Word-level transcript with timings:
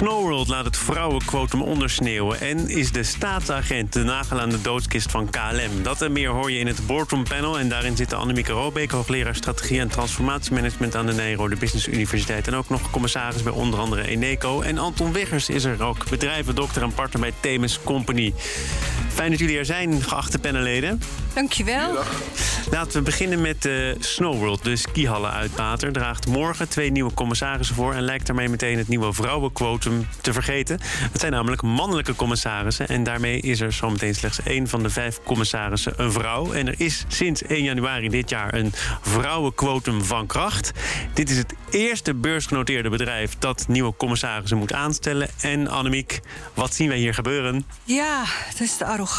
Snowworld 0.00 0.48
laat 0.48 0.64
het 0.64 0.76
vrouwenquotum 0.76 1.62
ondersneeuwen... 1.62 2.40
en 2.40 2.68
is 2.68 2.92
de 2.92 3.02
staatsagent 3.02 3.92
de 3.92 4.02
nagel 4.02 4.40
aan 4.40 4.50
de 4.50 4.60
doodskist 4.60 5.10
van 5.10 5.30
KLM. 5.30 5.82
Dat 5.82 6.02
en 6.02 6.12
meer 6.12 6.28
hoor 6.28 6.50
je 6.50 6.58
in 6.58 6.66
het 6.66 6.86
Boardroom 6.86 7.24
Panel. 7.24 7.58
En 7.58 7.68
daarin 7.68 7.96
zitten 7.96 8.18
Annemieke 8.18 8.52
Robeek, 8.52 8.90
hoogleraar 8.90 9.34
strategie... 9.34 9.80
en 9.80 9.88
transformatiemanagement 9.88 10.96
aan 10.96 11.06
de 11.06 11.12
Nijrode 11.12 11.56
Business 11.56 11.88
Universiteit... 11.88 12.46
en 12.46 12.54
ook 12.54 12.68
nog 12.68 12.90
commissaris 12.90 13.42
bij 13.42 13.52
onder 13.52 13.80
andere 13.80 14.06
Eneco. 14.06 14.60
En 14.60 14.78
Anton 14.78 15.12
Wiggers 15.12 15.48
is 15.48 15.64
er 15.64 15.82
ook, 15.82 16.10
bedrijvendokter 16.10 16.82
en 16.82 16.94
partner 16.94 17.20
bij 17.20 17.32
Themis 17.40 17.80
Company. 17.82 18.32
Fijn 19.20 19.32
dat 19.32 19.40
jullie 19.40 19.58
er 19.58 19.64
zijn, 19.64 20.02
geachte 20.02 20.38
panelleden. 20.38 21.00
Dankjewel. 21.34 21.98
Laten 22.70 22.92
we 22.92 23.02
beginnen 23.02 23.40
met 23.40 23.62
de 23.62 23.96
Snowworld, 23.98 24.64
de 24.64 24.76
skihallen 24.76 25.30
uit 25.30 25.54
Bater. 25.54 25.92
Draagt 25.92 26.26
morgen 26.26 26.68
twee 26.68 26.90
nieuwe 26.90 27.14
commissarissen 27.14 27.76
voor... 27.76 27.94
en 27.94 28.02
lijkt 28.02 28.26
daarmee 28.26 28.48
meteen 28.48 28.78
het 28.78 28.88
nieuwe 28.88 29.12
vrouwenquotum 29.12 30.08
te 30.20 30.32
vergeten. 30.32 30.80
Het 31.12 31.20
zijn 31.20 31.32
namelijk 31.32 31.62
mannelijke 31.62 32.14
commissarissen... 32.14 32.88
en 32.88 33.02
daarmee 33.02 33.40
is 33.40 33.60
er 33.60 33.72
zometeen 33.72 34.14
slechts 34.14 34.42
één 34.42 34.68
van 34.68 34.82
de 34.82 34.90
vijf 34.90 35.20
commissarissen 35.24 35.92
een 35.96 36.12
vrouw. 36.12 36.52
En 36.52 36.66
er 36.66 36.74
is 36.76 37.04
sinds 37.08 37.42
1 37.42 37.62
januari 37.62 38.08
dit 38.08 38.30
jaar 38.30 38.54
een 38.54 38.72
vrouwenquotum 39.00 40.04
van 40.04 40.26
kracht. 40.26 40.70
Dit 41.14 41.30
is 41.30 41.36
het 41.36 41.54
eerste 41.70 42.14
beursgenoteerde 42.14 42.88
bedrijf... 42.88 43.36
dat 43.38 43.64
nieuwe 43.68 43.94
commissarissen 43.96 44.58
moet 44.58 44.72
aanstellen. 44.72 45.28
En 45.40 45.68
Annemiek, 45.68 46.20
wat 46.54 46.74
zien 46.74 46.88
wij 46.88 46.98
hier 46.98 47.14
gebeuren? 47.14 47.66
Ja, 47.84 48.24
dat 48.50 48.60
is 48.60 48.76
de 48.76 48.84
arrogantie. 48.84 49.09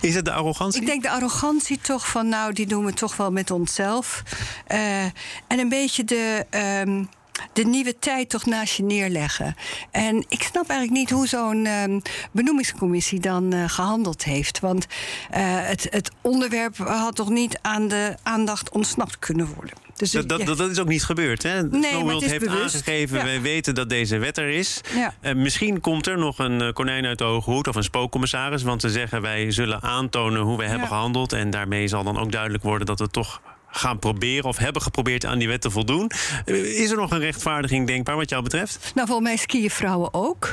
Is 0.00 0.14
het 0.14 0.24
de 0.24 0.32
arrogantie? 0.32 0.80
Ik 0.80 0.86
denk 0.86 1.02
de 1.02 1.10
arrogantie 1.10 1.78
toch 1.78 2.08
van, 2.08 2.28
nou, 2.28 2.52
die 2.52 2.66
doen 2.66 2.84
we 2.84 2.92
toch 2.92 3.16
wel 3.16 3.32
met 3.32 3.50
onszelf. 3.50 4.22
Eh, 4.66 5.04
en 5.04 5.12
een 5.58 5.68
beetje 5.68 6.04
de. 6.04 6.46
ehm, 6.50 7.04
de 7.52 7.64
nieuwe 7.64 7.98
tijd 7.98 8.28
toch 8.28 8.46
naast 8.46 8.74
je 8.76 8.82
neerleggen. 8.82 9.56
En 9.90 10.24
ik 10.28 10.42
snap 10.42 10.68
eigenlijk 10.68 11.00
niet 11.00 11.10
hoe 11.10 11.26
zo'n 11.26 11.66
ehm, 11.66 12.00
benoemingscommissie 12.32 13.20
dan 13.20 13.52
eh, 13.52 13.68
gehandeld 13.68 14.24
heeft. 14.24 14.60
Want 14.60 14.86
eh, 15.30 15.42
het, 15.44 15.86
het 15.90 16.10
onderwerp 16.20 16.76
had 16.76 17.14
toch 17.14 17.28
niet 17.28 17.58
aan 17.62 17.88
de 17.88 18.16
aandacht 18.22 18.70
ontsnapt 18.70 19.18
kunnen 19.18 19.54
worden. 19.54 19.74
Dus 20.02 20.10
Dat, 20.10 20.28
dat, 20.28 20.46
dat, 20.46 20.58
dat 20.58 20.70
is 20.70 20.78
ook 20.78 20.88
niet 20.88 21.04
gebeurd. 21.04 21.42
Hè? 21.42 21.58
Snowworld 21.70 22.22
is 22.22 22.30
heeft 22.30 22.44
bewust. 22.44 22.74
aangegeven, 22.74 23.18
Ja. 23.18 23.24
wij 23.24 23.40
weten 23.40 23.74
dat 23.74 23.88
deze 23.88 24.18
wet 24.18 24.38
er 24.38 24.48
is. 24.48 24.80
Ja. 24.94 25.14
Eh, 25.20 25.34
misschien 25.34 25.80
komt 25.80 26.06
er 26.06 26.18
nog 26.18 26.38
een 26.38 26.60
eh, 26.60 26.72
konijn 26.72 27.06
uit 27.06 27.18
de 27.18 27.24
hoge 27.24 27.50
hoed 27.50 27.68
of 27.68 27.74
een 27.76 27.82
spookcommissaris. 27.82 28.62
Want 28.62 28.80
ze 28.80 28.90
zeggen 28.90 29.22
wij 29.22 29.50
zullen 29.50 29.82
aantonen 29.82 30.40
hoe 30.42 30.56
we 30.56 30.62
hebben 30.62 30.80
Ja. 30.82 30.86
gehandeld. 30.86 31.32
En 31.32 31.50
daarmee 31.50 31.88
zal 31.88 32.04
dan 32.04 32.18
ook 32.18 32.32
duidelijk 32.32 32.62
worden 32.62 32.86
dat 32.86 32.98
we 32.98 33.08
toch 33.08 33.40
gaan 33.70 33.98
proberen 33.98 34.44
of 34.44 34.56
hebben 34.56 34.82
geprobeerd 34.82 35.26
aan 35.26 35.38
die 35.38 35.48
wet 35.48 35.60
te 35.60 35.70
voldoen. 35.70 36.10
Eh, 36.44 36.54
is 36.80 36.90
er 36.90 36.96
nog 36.96 37.10
een 37.10 37.18
rechtvaardiging 37.18 37.86
denkbaar 37.86 38.16
wat 38.16 38.30
jou 38.30 38.42
betreft? 38.42 38.92
Nou, 38.94 39.06
volgens 39.06 39.28
mij 39.28 39.36
skiën 39.36 39.70
vrouwen 39.70 40.14
ook. 40.14 40.52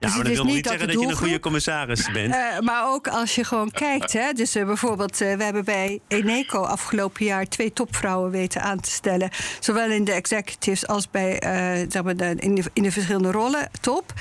Ja, 0.00 0.06
Dus 0.06 0.16
maar 0.16 0.26
het 0.26 0.36
dat 0.36 0.44
is 0.44 0.50
wil 0.50 0.54
niet 0.54 0.64
dat 0.64 0.72
zeggen 0.72 0.92
dat 0.92 1.02
je 1.02 1.10
een 1.10 1.16
goede 1.16 1.40
commissaris 1.40 2.10
bent. 2.12 2.34
Eh, 2.34 2.60
maar 2.60 2.92
ook 2.92 3.08
als 3.08 3.34
je 3.34 3.44
gewoon 3.44 3.70
kijkt. 3.70 4.12
Hè, 4.12 4.32
dus 4.32 4.54
eh, 4.54 4.66
bijvoorbeeld, 4.66 5.20
eh, 5.20 5.36
we 5.36 5.44
hebben 5.44 5.64
bij 5.64 6.00
Eneco 6.08 6.62
afgelopen 6.62 7.24
jaar 7.24 7.48
twee 7.48 7.72
topvrouwen 7.72 8.30
weten 8.30 8.62
aan 8.62 8.80
te 8.80 8.90
stellen. 8.90 9.30
Zowel 9.60 9.90
in 9.90 10.04
de 10.04 10.12
executives 10.12 10.86
als 10.86 11.10
bij, 11.10 11.36
zeg 11.88 12.02
maar 12.02 12.20
in, 12.20 12.54
de, 12.54 12.62
in 12.72 12.82
de 12.82 12.92
verschillende 12.92 13.30
rollen. 13.30 13.70
Top. 13.80 14.12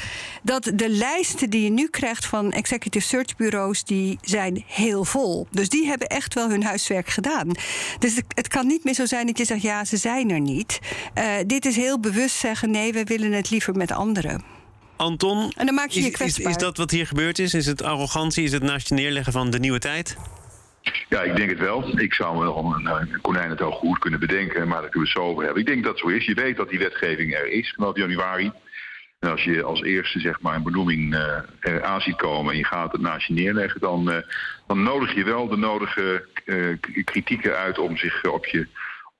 Dat 0.43 0.71
de 0.73 0.89
lijsten 0.89 1.49
die 1.49 1.63
je 1.63 1.69
nu 1.69 1.87
krijgt 1.87 2.25
van 2.25 2.51
executive 2.51 3.05
search 3.05 3.35
bureaus, 3.35 3.83
die 3.83 4.17
zijn 4.21 4.63
heel 4.67 5.05
vol. 5.05 5.47
Dus 5.51 5.69
die 5.69 5.87
hebben 5.87 6.07
echt 6.07 6.33
wel 6.33 6.49
hun 6.49 6.63
huiswerk 6.63 7.09
gedaan. 7.09 7.47
Dus 7.99 8.15
het, 8.15 8.25
het 8.27 8.47
kan 8.47 8.67
niet 8.67 8.83
meer 8.83 8.93
zo 8.93 9.05
zijn 9.05 9.25
dat 9.25 9.37
je 9.37 9.45
zegt, 9.45 9.61
ja, 9.61 9.85
ze 9.85 9.97
zijn 9.97 10.31
er 10.31 10.39
niet. 10.39 10.79
Dit 11.45 11.65
is 11.65 11.75
heel 11.75 11.99
bewust 11.99 12.35
zeggen, 12.35 12.71
nee, 12.71 12.93
we 12.93 13.03
willen 13.03 13.31
het 13.31 13.49
liever 13.49 13.75
met 13.75 13.91
anderen. 13.91 14.58
Anton, 14.99 15.51
En 15.55 15.65
dan 15.65 15.75
maak 15.75 15.89
je 15.89 15.99
is, 15.99 16.17
je 16.17 16.23
is, 16.23 16.39
is 16.39 16.57
dat 16.57 16.77
wat 16.77 16.91
hier 16.91 17.07
gebeurd 17.07 17.39
is? 17.39 17.53
Is 17.53 17.65
het 17.65 17.83
arrogantie? 17.83 18.43
Is 18.43 18.51
het 18.51 18.63
naast 18.63 18.87
je 18.87 18.95
neerleggen 18.95 19.33
van 19.33 19.49
de 19.49 19.59
nieuwe 19.59 19.79
tijd? 19.79 20.17
Ja, 21.09 21.21
ik 21.21 21.35
denk 21.35 21.49
het 21.49 21.59
wel. 21.59 21.99
Ik 21.99 22.13
zou 22.13 22.39
wel 22.39 22.57
een, 22.57 22.85
een 22.85 23.21
konijn 23.21 23.49
het 23.49 23.61
al 23.61 23.71
goed 23.71 23.99
kunnen 23.99 24.19
bedenken, 24.19 24.67
maar 24.67 24.81
daar 24.81 24.89
kunnen 24.89 25.09
we 25.09 25.19
het 25.19 25.23
zo 25.23 25.31
over 25.31 25.43
hebben. 25.43 25.61
Ik 25.61 25.67
denk 25.67 25.83
dat 25.83 25.91
het 25.91 26.01
zo 26.01 26.07
is. 26.07 26.25
Je 26.25 26.33
weet 26.33 26.57
dat 26.57 26.69
die 26.69 26.79
wetgeving 26.79 27.33
er 27.33 27.51
is 27.51 27.73
vanaf 27.77 27.97
januari. 27.97 28.51
En 29.19 29.31
als 29.31 29.43
je 29.43 29.63
als 29.63 29.81
eerste 29.81 30.19
zeg 30.19 30.41
maar, 30.41 30.55
een 30.55 30.63
benoeming 30.63 31.13
eh 31.13 31.37
er 31.59 31.83
aan 31.83 32.01
ziet 32.01 32.15
komen 32.15 32.51
en 32.51 32.57
je 32.57 32.65
gaat 32.65 32.91
het 32.91 33.01
naast 33.01 33.27
je 33.27 33.33
neerleggen, 33.33 33.81
dan, 33.81 34.11
eh, 34.11 34.17
dan 34.67 34.83
nodig 34.83 35.15
je 35.15 35.23
wel 35.23 35.47
de 35.47 35.57
nodige 35.57 36.25
eh, 36.45 37.03
kritieken 37.03 37.57
uit 37.57 37.77
om 37.79 37.97
zich 37.97 38.23
eh, 38.23 38.31
op 38.31 38.45
je, 38.45 38.67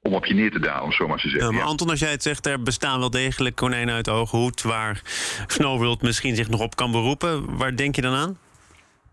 om 0.02 0.14
op 0.14 0.26
je 0.26 0.34
neer 0.34 0.52
te 0.52 0.60
dalen, 0.60 0.84
om 0.84 0.92
zo 0.92 1.08
maar 1.08 1.18
te 1.18 1.28
Ja, 1.28 1.34
zeggen. 1.34 1.54
maar 1.54 1.64
Ja. 1.64 1.68
Anton, 1.70 1.90
als 1.90 2.00
jij 2.00 2.12
het 2.12 2.24
zegt, 2.24 2.46
er 2.46 2.64
bestaan 2.64 3.00
wel 3.00 3.10
degelijk 3.10 3.56
konijnen 3.56 3.96
uit 3.96 4.06
de 4.06 4.12
hoge 4.12 4.36
hoed... 4.36 4.62
waar 4.62 5.02
Snowworld 5.48 6.02
misschien 6.02 6.36
zich 6.36 6.50
nog 6.50 6.62
op 6.62 6.76
kan 6.76 6.92
beroepen. 6.92 7.58
Waar 7.58 7.76
denk 7.76 7.96
je 7.96 8.02
dan 8.02 8.14
aan? 8.14 8.38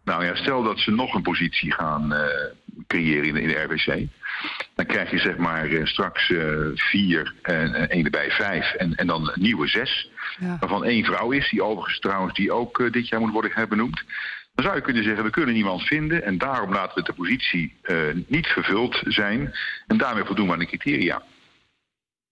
Nou 0.04 0.24
ja, 0.24 0.34
stel 0.34 0.62
dat 0.62 0.78
ze 0.78 0.90
nog 0.90 1.14
een 1.14 1.22
positie 1.22 1.72
gaan 1.72 2.12
eh, 2.14 2.26
creëren 2.86 3.24
in 3.24 3.34
de, 3.34 3.40
in 3.42 3.48
de 3.48 3.62
RWC. 3.62 4.06
Dan 4.74 4.86
krijg 4.86 5.10
je 5.10 5.18
zeg 5.18 5.36
maar 5.36 5.64
eh, 5.64 5.84
straks 5.86 6.30
eh, 6.30 6.46
vier 6.74 7.34
en 7.42 7.88
één 7.90 8.04
erbij 8.04 8.30
vijf 8.30 8.72
en, 8.72 8.94
en 8.94 9.06
dan 9.06 9.28
een 9.28 9.42
nieuwe 9.42 9.66
zes. 9.66 10.10
Ja. 10.38 10.56
Waarvan 10.60 10.84
één 10.84 11.04
vrouw 11.04 11.30
is, 11.30 11.50
die 11.50 11.62
overigens 11.62 11.98
trouwens 11.98 12.34
die 12.34 12.52
ook 12.52 12.92
dit 12.92 13.08
jaar 13.08 13.20
moet 13.20 13.32
worden 13.32 13.50
herbenoemd. 13.54 14.02
Dan 14.56 14.64
zou 14.64 14.76
je 14.76 14.82
kunnen 14.82 15.02
zeggen, 15.02 15.24
we 15.24 15.30
kunnen 15.30 15.54
niemand 15.54 15.82
vinden 15.82 16.24
en 16.24 16.38
daarom 16.38 16.72
laten 16.72 16.94
we 16.94 17.02
de 17.02 17.12
positie 17.12 17.74
eh, 17.82 17.96
niet 18.26 18.46
vervuld 18.46 19.02
zijn. 19.04 19.54
En 19.86 19.96
daarmee 19.98 20.24
voldoen 20.24 20.46
we 20.46 20.52
aan 20.52 20.58
de 20.58 20.66
criteria. 20.66 21.22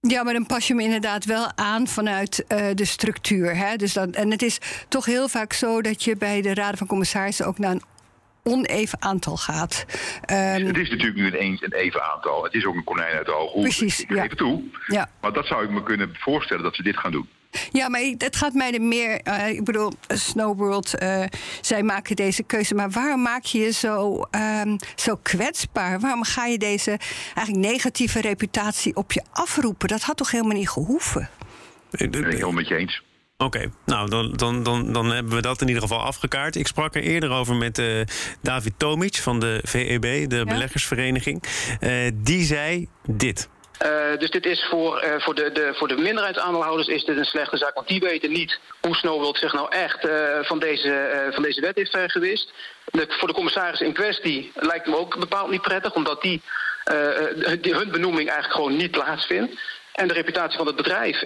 Ja, 0.01 0.23
maar 0.23 0.33
dan 0.33 0.47
pas 0.47 0.67
je 0.67 0.75
hem 0.75 0.83
inderdaad 0.83 1.25
wel 1.25 1.53
aan 1.55 1.87
vanuit 1.87 2.45
eh, 2.47 2.67
de 2.75 2.85
structuur. 2.85 3.57
Hè? 3.57 3.77
Dus 3.77 3.93
dan, 3.93 4.13
en 4.13 4.31
het 4.31 4.43
is 4.43 4.59
toch 4.89 5.05
heel 5.05 5.29
vaak 5.29 5.53
zo 5.53 5.81
dat 5.83 6.05
je 6.05 6.17
bij 6.17 6.43
de 6.43 6.55
Raden 6.55 6.79
van 6.79 6.87
Commissarissen 6.87 7.47
ook 7.47 7.59
naar 7.59 7.71
een 7.71 7.83
oneven 8.43 9.03
aantal 9.03 9.37
gaat. 9.37 9.85
Ehm, 10.25 10.67
Het 10.67 10.79
is 10.79 10.91
natuurlijk 10.91 11.17
nu 11.17 11.27
een 11.27 11.35
eens 11.35 11.63
en 11.63 11.73
even 11.73 12.03
aantal. 12.13 12.45
Het 12.45 12.55
is 12.55 12.65
ook 12.65 12.75
een 12.75 12.85
konijn 12.85 13.17
uit 13.17 13.27
de 13.27 13.33
hoed. 13.33 13.63
Precies, 13.63 14.01
Ik 14.01 14.11
ja. 14.11 14.27
toe. 14.29 14.63
ja. 14.87 15.09
Maar 15.21 15.33
dat 15.33 15.47
zou 15.47 15.65
ik 15.65 15.71
me 15.71 15.83
kunnen 15.83 16.11
voorstellen 16.19 16.63
dat 16.63 16.75
ze 16.75 16.83
dit 16.83 16.97
gaan 16.99 17.13
doen. 17.13 17.29
ja, 17.73 17.89
maar 17.89 18.01
ik- 18.03 18.21
het 18.21 18.37
gaat 18.37 18.53
mij 18.53 18.73
er 18.73 18.83
meer. 18.83 19.21
eh, 19.21 19.49
ik 19.49 19.65
bedoel, 19.65 19.93
eh, 20.07 20.17
Snowworld, 20.17 20.95
eh, 20.99 21.25
zij 21.61 21.83
maken 21.83 22.17
deze 22.17 22.43
keuze. 22.43 22.75
Maar 22.75 22.91
waarom 22.91 23.23
maak 23.23 23.45
je 23.45 23.59
je 23.59 23.71
zo, 23.73 24.21
ehm, 24.31 24.77
zo 24.95 25.17
kwetsbaar? 25.23 26.01
Waarom 26.01 26.25
ga 26.25 26.47
je 26.47 26.59
deze 26.59 26.99
eigenlijk 27.35 27.67
negatieve 27.73 28.21
reputatie 28.21 28.97
op 28.97 29.13
je 29.13 29.23
afroepen? 29.33 29.89
Dat 29.89 30.03
had 30.03 30.17
toch 30.17 30.31
helemaal 30.31 30.57
niet 30.57 30.69
gehoeven? 30.71 31.29
Eh, 31.91 32.11
Ben 32.11 32.21
ik 32.21 32.27
helemaal 32.27 32.53
met 32.53 32.69
je 32.69 32.77
eens. 32.77 33.03
Oké, 33.37 33.71
nou 33.87 34.11
dan, 34.11 34.33
dan, 34.33 34.63
dan, 34.63 34.93
dan 34.93 35.07
hebben 35.11 35.35
we 35.35 35.43
dat 35.43 35.61
in 35.61 35.67
ieder 35.67 35.83
geval 35.83 36.01
afgekaart. 36.03 36.57
Ik 36.57 36.67
sprak 36.67 36.95
er 36.95 37.03
eerder 37.03 37.31
over 37.31 37.55
met 37.57 37.79
eh, 37.79 38.01
David 38.43 38.73
Tomic 38.77 39.17
van 39.17 39.41
de 39.41 39.61
VEB, 39.63 40.29
de 40.31 40.45
beleggersvereniging. 40.45 41.43
Eh, 41.81 41.91
die 42.15 42.45
zei 42.45 42.89
dit. 43.07 43.49
Eh, 43.79 44.19
dus 44.19 44.31
dit 44.31 44.47
is 44.47 44.67
voor, 44.71 44.99
eh, 44.99 45.21
voor, 45.21 45.35
de, 45.35 45.53
de, 45.53 45.73
voor 45.75 45.89
de 45.89 45.97
minderheidsaandeelhouders 45.97 46.89
is 46.89 47.05
dit 47.05 47.17
een 47.17 47.25
slechte 47.25 47.57
zaak. 47.57 47.75
Want 47.75 47.89
die 47.89 48.01
weten 48.01 48.31
niet 48.31 48.59
hoe 48.81 48.95
Snowworld 48.95 49.39
zich 49.39 49.53
nou 49.53 49.67
echt 49.71 50.05
eh, 50.05 50.39
van, 50.43 50.59
deze, 50.59 51.29
van 51.33 51.43
deze 51.43 51.61
wet 51.61 51.77
heeft 51.77 52.13
gewist. 52.13 52.53
De, 52.85 53.07
voor 53.09 53.29
de 53.29 53.35
commissaris 53.35 53.81
in 53.81 53.93
kwestie 53.93 54.53
lijkt 54.55 54.87
me 54.87 54.99
ook 54.99 55.19
bepaald 55.19 55.51
niet 55.51 55.63
prettig. 55.63 55.95
Omdat 55.95 56.23
die, 56.23 56.43
hun 57.61 57.91
benoeming 57.91 58.29
eigenlijk 58.29 58.53
gewoon 58.53 58.77
niet 58.77 58.91
plaatsvindt. 58.91 59.61
En 59.93 60.09
de 60.09 60.15
reputatie 60.15 60.57
van 60.57 60.67
het 60.67 60.77
bedrijf 60.77 61.23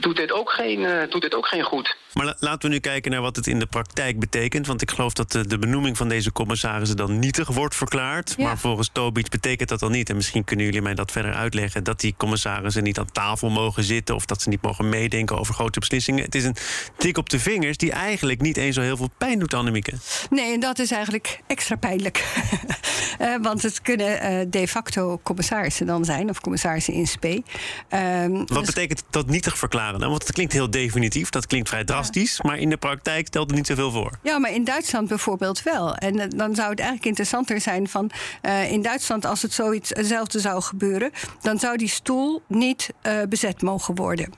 doet, 0.00 0.16
dit 0.16 0.32
ook 0.32 0.50
geen, 0.50 1.08
doet 1.08 1.22
dit 1.22 1.34
ook 1.34 1.46
geen 1.46 1.62
goed. 1.62 1.96
Maar 2.16 2.26
la- 2.26 2.36
laten 2.38 2.68
we 2.68 2.74
nu 2.74 2.80
kijken 2.80 3.10
naar 3.10 3.20
wat 3.20 3.36
het 3.36 3.46
in 3.46 3.58
de 3.58 3.66
praktijk 3.66 4.18
betekent. 4.18 4.66
Want 4.66 4.82
ik 4.82 4.90
geloof 4.90 5.12
dat 5.12 5.32
de, 5.32 5.46
de 5.46 5.58
benoeming 5.58 5.96
van 5.96 6.08
deze 6.08 6.32
commissarissen 6.32 6.96
dan 6.96 7.18
nietig 7.18 7.48
wordt 7.48 7.74
verklaard. 7.74 8.34
Ja. 8.36 8.44
Maar 8.44 8.58
volgens 8.58 8.90
Tobic 8.92 9.28
betekent 9.28 9.68
dat 9.68 9.80
dan 9.80 9.92
niet. 9.92 10.08
En 10.10 10.16
misschien 10.16 10.44
kunnen 10.44 10.64
jullie 10.64 10.82
mij 10.82 10.94
dat 10.94 11.12
verder 11.12 11.34
uitleggen. 11.34 11.84
Dat 11.84 12.00
die 12.00 12.14
commissarissen 12.16 12.82
niet 12.82 12.98
aan 12.98 13.12
tafel 13.12 13.50
mogen 13.50 13.84
zitten. 13.84 14.14
Of 14.14 14.24
dat 14.24 14.42
ze 14.42 14.48
niet 14.48 14.62
mogen 14.62 14.88
meedenken 14.88 15.38
over 15.38 15.54
grote 15.54 15.78
beslissingen. 15.78 16.24
Het 16.24 16.34
is 16.34 16.44
een 16.44 16.56
tik 16.98 17.18
op 17.18 17.28
de 17.30 17.38
vingers 17.38 17.76
die 17.76 17.92
eigenlijk 17.92 18.40
niet 18.40 18.56
eens 18.56 18.74
zo 18.74 18.80
heel 18.80 18.96
veel 18.96 19.10
pijn 19.18 19.38
doet, 19.38 19.54
Annemieke. 19.54 19.92
Nee, 20.30 20.52
en 20.54 20.60
dat 20.60 20.78
is 20.78 20.90
eigenlijk 20.90 21.40
extra 21.46 21.76
pijnlijk. 21.76 22.24
Eh, 23.18 23.34
want 23.42 23.62
het 23.62 23.82
kunnen 23.82 24.20
eh, 24.20 24.46
de 24.50 24.68
facto 24.68 25.20
commissarissen 25.22 25.86
dan 25.86 26.04
zijn, 26.04 26.28
of 26.30 26.40
commissarissen 26.40 26.94
in 26.94 27.06
spe. 27.06 27.42
Ehm, 27.88 28.30
Wat 28.32 28.48
dus- 28.48 28.66
betekent 28.66 29.02
dat 29.10 29.28
nietig 29.28 29.58
verklaren 29.58 30.00
dan? 30.00 30.08
Want 30.10 30.22
het 30.22 30.32
klinkt 30.32 30.52
heel 30.52 30.70
definitief, 30.70 31.30
dat 31.30 31.46
klinkt 31.46 31.68
vrij 31.68 31.84
drastisch. 31.84 32.05
Maar 32.42 32.58
in 32.58 32.70
de 32.70 32.76
praktijk 32.76 33.26
stelt 33.26 33.46
het 33.46 33.56
niet 33.56 33.66
zoveel 33.66 33.90
voor. 33.90 34.10
Ja, 34.22 34.38
maar 34.38 34.52
in 34.52 34.64
Duitsland 34.64 35.08
bijvoorbeeld 35.08 35.62
wel. 35.62 35.94
En 35.94 36.18
eh, 36.18 36.26
dan 36.28 36.54
zou 36.54 36.70
het 36.70 36.78
eigenlijk 36.78 37.04
interessanter 37.08 37.60
zijn 37.60 37.88
van... 37.88 38.10
eh, 38.42 38.72
in 38.72 38.82
Duitsland, 38.82 39.24
als 39.24 39.42
het 39.42 39.52
zoiets 39.52 39.88
hetzelfde 39.88 40.40
zou 40.40 40.62
gebeuren... 40.62 41.10
dan 41.40 41.58
zou 41.58 41.76
die 41.76 41.88
stoel 41.88 42.42
niet 42.48 42.90
eh, 43.02 43.12
bezet 43.28 43.62
mogen 43.62 43.94
worden. 43.94 44.32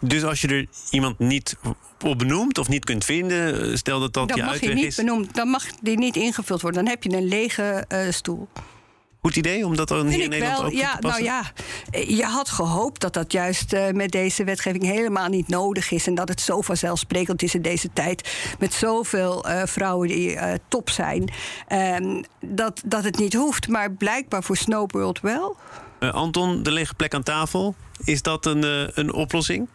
Dus 0.00 0.24
als 0.24 0.40
je 0.40 0.48
er 0.48 0.66
iemand 0.90 1.18
niet 1.18 1.56
op 2.04 2.18
benoemt 2.18 2.58
of 2.58 2.68
niet 2.68 2.84
kunt 2.84 3.04
vinden, 3.04 3.78
stel 3.78 4.00
dat 4.00 4.12
dat 4.12 4.28
Dan 4.28 4.36
je 4.36 4.42
mag 4.42 4.52
je 4.52 4.60
uitweg 4.60 4.74
niet 4.74 4.84
is. 4.84 4.96
benoemd, 4.96 5.34
dan 5.34 5.48
mag 5.48 5.64
die 5.80 5.98
niet 5.98 6.16
ingevuld 6.16 6.60
worden. 6.60 6.84
Dan 6.84 6.92
heb 6.92 7.02
je 7.02 7.12
een 7.16 7.28
lege 7.28 7.84
stoel. 8.10 8.48
Goed 9.26 9.36
idee 9.36 9.66
om 9.66 9.76
dat 9.76 9.88
dan 9.88 10.06
hier 10.06 10.22
in 10.22 10.30
Nederland 10.30 10.58
wel. 10.58 10.66
ook 10.66 10.72
Ja, 10.72 10.92
te 10.92 10.98
passen? 11.00 11.24
nou 11.24 11.34
ja, 11.42 11.50
eh, 11.90 12.08
je 12.16 12.24
had 12.24 12.48
gehoopt 12.48 13.00
dat 13.00 13.12
dat 13.14 13.32
juist 13.32 13.72
eh, 13.72 13.90
met 13.90 14.10
deze 14.10 14.44
wetgeving 14.44 14.84
helemaal 14.84 15.28
niet 15.28 15.48
nodig 15.48 15.90
is. 15.90 16.06
En 16.06 16.14
dat 16.14 16.28
het 16.28 16.40
zo 16.40 16.60
vanzelfsprekend 16.60 17.42
is 17.42 17.54
in 17.54 17.62
deze 17.62 17.92
tijd. 17.92 18.30
Met 18.58 18.74
zoveel 18.74 19.44
eh, 19.44 19.62
vrouwen 19.66 20.08
die 20.08 20.38
top 20.68 20.90
zijn. 20.90 21.32
ehm, 21.68 22.22
dat, 22.40 22.82
dat 22.84 23.04
het 23.04 23.18
niet 23.18 23.34
hoeft. 23.34 23.68
Maar 23.68 23.92
blijkbaar 23.92 24.42
voor 24.42 24.56
Snowworld 24.56 25.20
wel. 25.20 25.56
Anton, 26.00 26.62
de 26.62 26.72
lege 26.72 26.94
plek 26.94 27.14
aan 27.14 27.22
tafel, 27.22 27.74
is 28.04 28.22
dat 28.22 28.46
een, 28.46 28.90
een 29.00 29.12
oplossing? 29.12 29.68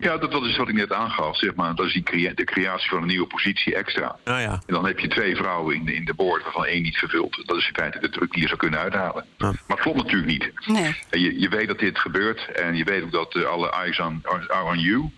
Ja, 0.00 0.16
dat, 0.18 0.30
dat 0.32 0.44
is 0.44 0.56
wat 0.56 0.68
ik 0.68 0.74
net 0.74 0.92
aangaf. 0.92 1.36
Zeg 1.36 1.54
maar. 1.54 1.74
Dat 1.74 1.86
is 1.86 1.92
die 1.92 2.02
crea- 2.02 2.34
de 2.34 2.44
creatie 2.44 2.88
van 2.90 3.00
een 3.00 3.08
nieuwe 3.08 3.26
positie 3.26 3.74
extra. 3.74 4.16
Nou 4.24 4.40
ja. 4.40 4.52
En 4.52 4.74
dan 4.74 4.86
heb 4.86 4.98
je 4.98 5.08
twee 5.08 5.36
vrouwen 5.36 5.74
in 5.74 5.84
de, 5.84 5.94
in 5.94 6.04
de 6.04 6.14
boord 6.14 6.42
waarvan 6.42 6.64
één 6.64 6.82
niet 6.82 6.96
vervult. 6.96 7.42
Dat 7.46 7.56
is 7.56 7.66
in 7.66 7.74
feite 7.74 7.98
de 7.98 8.08
druk 8.08 8.32
die 8.32 8.40
je 8.40 8.46
zou 8.46 8.58
kunnen 8.58 8.80
uithalen. 8.80 9.24
Maar 9.38 9.54
het 9.66 9.80
klopt 9.80 9.96
natuurlijk 9.96 10.30
niet. 10.30 10.52
Nee. 10.66 10.96
En 11.10 11.20
je, 11.20 11.40
je 11.40 11.48
weet 11.48 11.68
dat 11.68 11.78
dit 11.78 11.98
gebeurt 11.98 12.52
en 12.52 12.76
je 12.76 12.84
weet 12.84 13.02
ook 13.02 13.12
dat 13.12 13.34
eh, 13.34 13.42
alle 13.44 13.70
eyes 13.70 13.98
on, 14.00 14.20
are 14.48 14.64
on 14.64 14.78
you. 14.78 15.10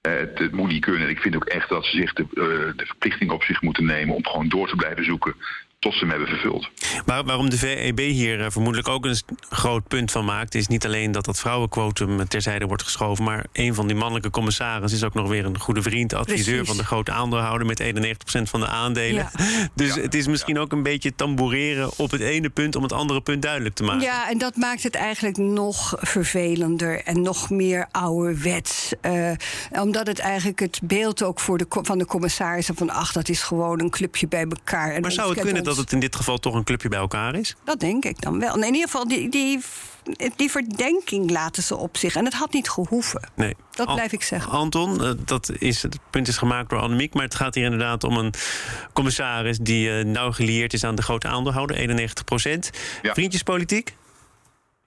Eh, 0.00 0.12
het, 0.12 0.38
het 0.38 0.52
moet 0.52 0.68
niet 0.68 0.84
kunnen. 0.84 1.08
Ik 1.08 1.20
vind 1.20 1.36
ook 1.36 1.44
echt 1.44 1.68
dat 1.68 1.84
ze 1.84 1.96
zich 1.96 2.12
de, 2.12 2.22
eh, 2.22 2.76
de 2.76 2.86
verplichting 2.86 3.30
op 3.30 3.42
zich 3.42 3.62
moeten 3.62 3.84
nemen 3.84 4.14
om 4.14 4.26
gewoon 4.26 4.48
door 4.48 4.68
te 4.68 4.76
blijven 4.76 5.04
zoeken 5.04 5.34
tot 5.82 5.92
ze 5.92 5.98
hem 5.98 6.08
hebben 6.08 6.28
vervuld. 6.28 6.68
Waar- 7.04 7.24
waarom 7.24 7.50
de 7.50 7.58
VEB 7.58 7.98
hier 7.98 8.40
eh, 8.40 8.46
vermoedelijk 8.50 8.88
ook 8.88 9.04
een 9.04 9.16
groot 9.48 9.88
punt 9.88 10.10
van 10.10 10.24
maakt, 10.24 10.54
is 10.54 10.66
niet 10.66 10.86
alleen 10.86 11.12
dat 11.12 11.24
dat 11.24 11.38
vrouwenquotum 11.38 12.28
terzijde 12.28 12.66
wordt 12.66 12.82
geschoven, 12.82 13.24
maar 13.24 13.44
een 13.52 13.74
van 13.74 13.86
die 13.86 13.96
mannelijke 13.96 14.30
commissarissen 14.30 14.98
is 14.98 15.04
ook 15.04 15.14
nog 15.14 15.28
weer 15.28 15.44
een 15.44 15.58
goede 15.58 15.82
vriend, 15.82 16.14
adviseur 16.14 16.44
Precies. 16.44 16.66
van 16.68 16.76
de 16.76 16.84
grote 16.84 17.12
aandeelhouder 17.12 17.66
met 17.66 17.80
91% 17.80 18.50
van 18.50 18.60
de 18.60 18.66
aandelen. 18.66 19.14
Ja. 19.14 19.30
Dus 19.74 19.94
het 19.94 20.14
is 20.14 20.26
misschien 20.26 20.58
ook 20.58 20.72
een 20.72 20.82
beetje 20.82 21.14
tamboureren 21.14 21.90
op 21.96 22.10
het 22.10 22.20
ene 22.20 22.50
punt 22.50 22.76
om 22.76 22.82
het 22.82 22.92
andere 22.92 23.20
punt 23.20 23.42
duidelijk 23.42 23.74
te 23.74 23.82
maken. 23.82 24.02
Ja, 24.02 24.30
en 24.30 24.38
dat 24.38 24.56
maakt 24.56 24.82
het 24.82 24.94
eigenlijk 24.94 25.36
nog 25.36 25.94
vervelender 25.98 27.02
en 27.04 27.22
nog 27.22 27.50
meer 27.50 27.86
ouderwets. 27.90 28.92
Eh, 29.00 29.30
omdat 29.70 30.06
het 30.06 30.18
eigenlijk 30.18 30.60
het 30.60 30.80
beeld 30.82 31.22
ook 31.22 31.40
voor 31.40 31.58
de, 31.58 31.66
van 31.68 31.98
de 31.98 32.06
commissarissen 32.06 32.74
van... 32.74 32.90
ach, 32.90 33.12
dat 33.12 33.28
is 33.28 33.42
gewoon 33.42 33.80
een 33.80 33.90
clubje 33.90 34.28
bij 34.28 34.44
elkaar. 34.48 34.92
En 34.92 35.00
Maar 35.00 35.12
zou 35.12 35.30
het 35.30 35.40
kunnen 35.40 35.66
ons. 35.66 35.71
Dat 35.76 35.84
het 35.84 35.92
in 35.92 36.00
dit 36.00 36.16
geval 36.16 36.38
toch 36.38 36.54
een 36.54 36.64
clubje 36.64 36.88
bij 36.88 36.98
elkaar 36.98 37.34
is? 37.34 37.54
Dat 37.64 37.80
denk 37.80 38.04
ik 38.04 38.20
dan 38.20 38.38
wel. 38.38 38.54
In 38.56 38.64
ieder 38.64 38.80
geval, 38.90 39.08
die, 39.08 39.28
die, 39.28 39.60
die 40.36 40.50
verdenking 40.50 41.30
laten 41.30 41.62
ze 41.62 41.76
op 41.76 41.96
zich. 41.96 42.14
En 42.16 42.24
het 42.24 42.34
had 42.34 42.52
niet 42.52 42.70
gehoeven. 42.70 43.30
Nee. 43.34 43.56
Dat 43.70 43.86
An- 43.86 43.94
blijf 43.94 44.12
ik 44.12 44.22
zeggen. 44.22 44.52
Anton, 44.52 45.04
eh, 45.04 45.10
dat 45.24 45.50
is, 45.58 45.82
het 45.82 45.98
punt 46.10 46.28
is 46.28 46.36
gemaakt 46.36 46.70
door 46.70 46.78
Annemiek, 46.80 47.14
maar 47.14 47.24
het 47.24 47.34
gaat 47.34 47.54
hier 47.54 47.64
inderdaad 47.64 48.04
om 48.04 48.16
een 48.16 48.34
commissaris 48.92 49.58
die 49.58 49.98
eh, 49.98 50.04
nauw 50.04 50.32
gelieerd 50.32 50.72
is 50.72 50.84
aan 50.84 50.94
de 50.94 51.02
grote 51.02 51.28
aandeelhouder, 51.28 51.76
91 51.76 52.24
Ja. 53.02 53.14
Vriendjespolitiek? 53.14 53.94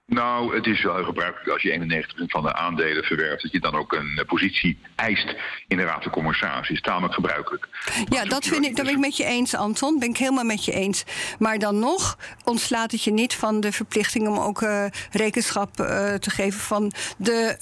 Nou, 0.07 0.55
het 0.55 0.65
is 0.65 0.83
wel 0.83 0.95
heel 0.95 1.03
gebruikelijk 1.03 1.49
als 1.49 1.61
je 1.61 2.05
91% 2.21 2.25
van 2.25 2.43
de 2.43 2.53
aandelen 2.53 3.03
verwerft, 3.03 3.41
dat 3.41 3.51
je 3.51 3.59
dan 3.59 3.75
ook 3.75 3.93
een 3.93 4.17
eh, 4.17 4.25
positie 4.25 4.77
eist 4.95 5.35
in 5.67 5.77
de 5.77 5.83
Raad 5.83 6.03
van 6.03 6.11
Commissaris. 6.11 6.69
is 6.69 6.81
tamelijk 6.81 7.13
gebruikelijk. 7.13 7.67
Ja, 8.09 8.25
dat 8.25 8.45
vind 8.45 8.65
ik, 8.65 8.75
dat 8.75 8.85
ben 8.85 8.93
ik 8.93 8.99
met 8.99 9.17
je 9.17 9.25
eens, 9.25 9.55
Anton. 9.55 9.99
Ben 9.99 10.09
ik 10.09 10.17
helemaal 10.17 10.43
met 10.43 10.65
je 10.65 10.71
eens. 10.71 11.03
Maar 11.39 11.59
dan 11.59 11.79
nog 11.79 12.17
ontslaat 12.43 12.91
het 12.91 13.03
je 13.03 13.11
niet 13.11 13.35
van 13.35 13.59
de 13.59 13.71
verplichting 13.71 14.27
om 14.27 14.37
ook 14.37 14.61
eh, 14.61 14.85
rekenschap 15.11 15.79
eh, 15.79 16.13
te 16.13 16.29
geven 16.29 16.59
van 16.59 16.91
de, 17.17 17.57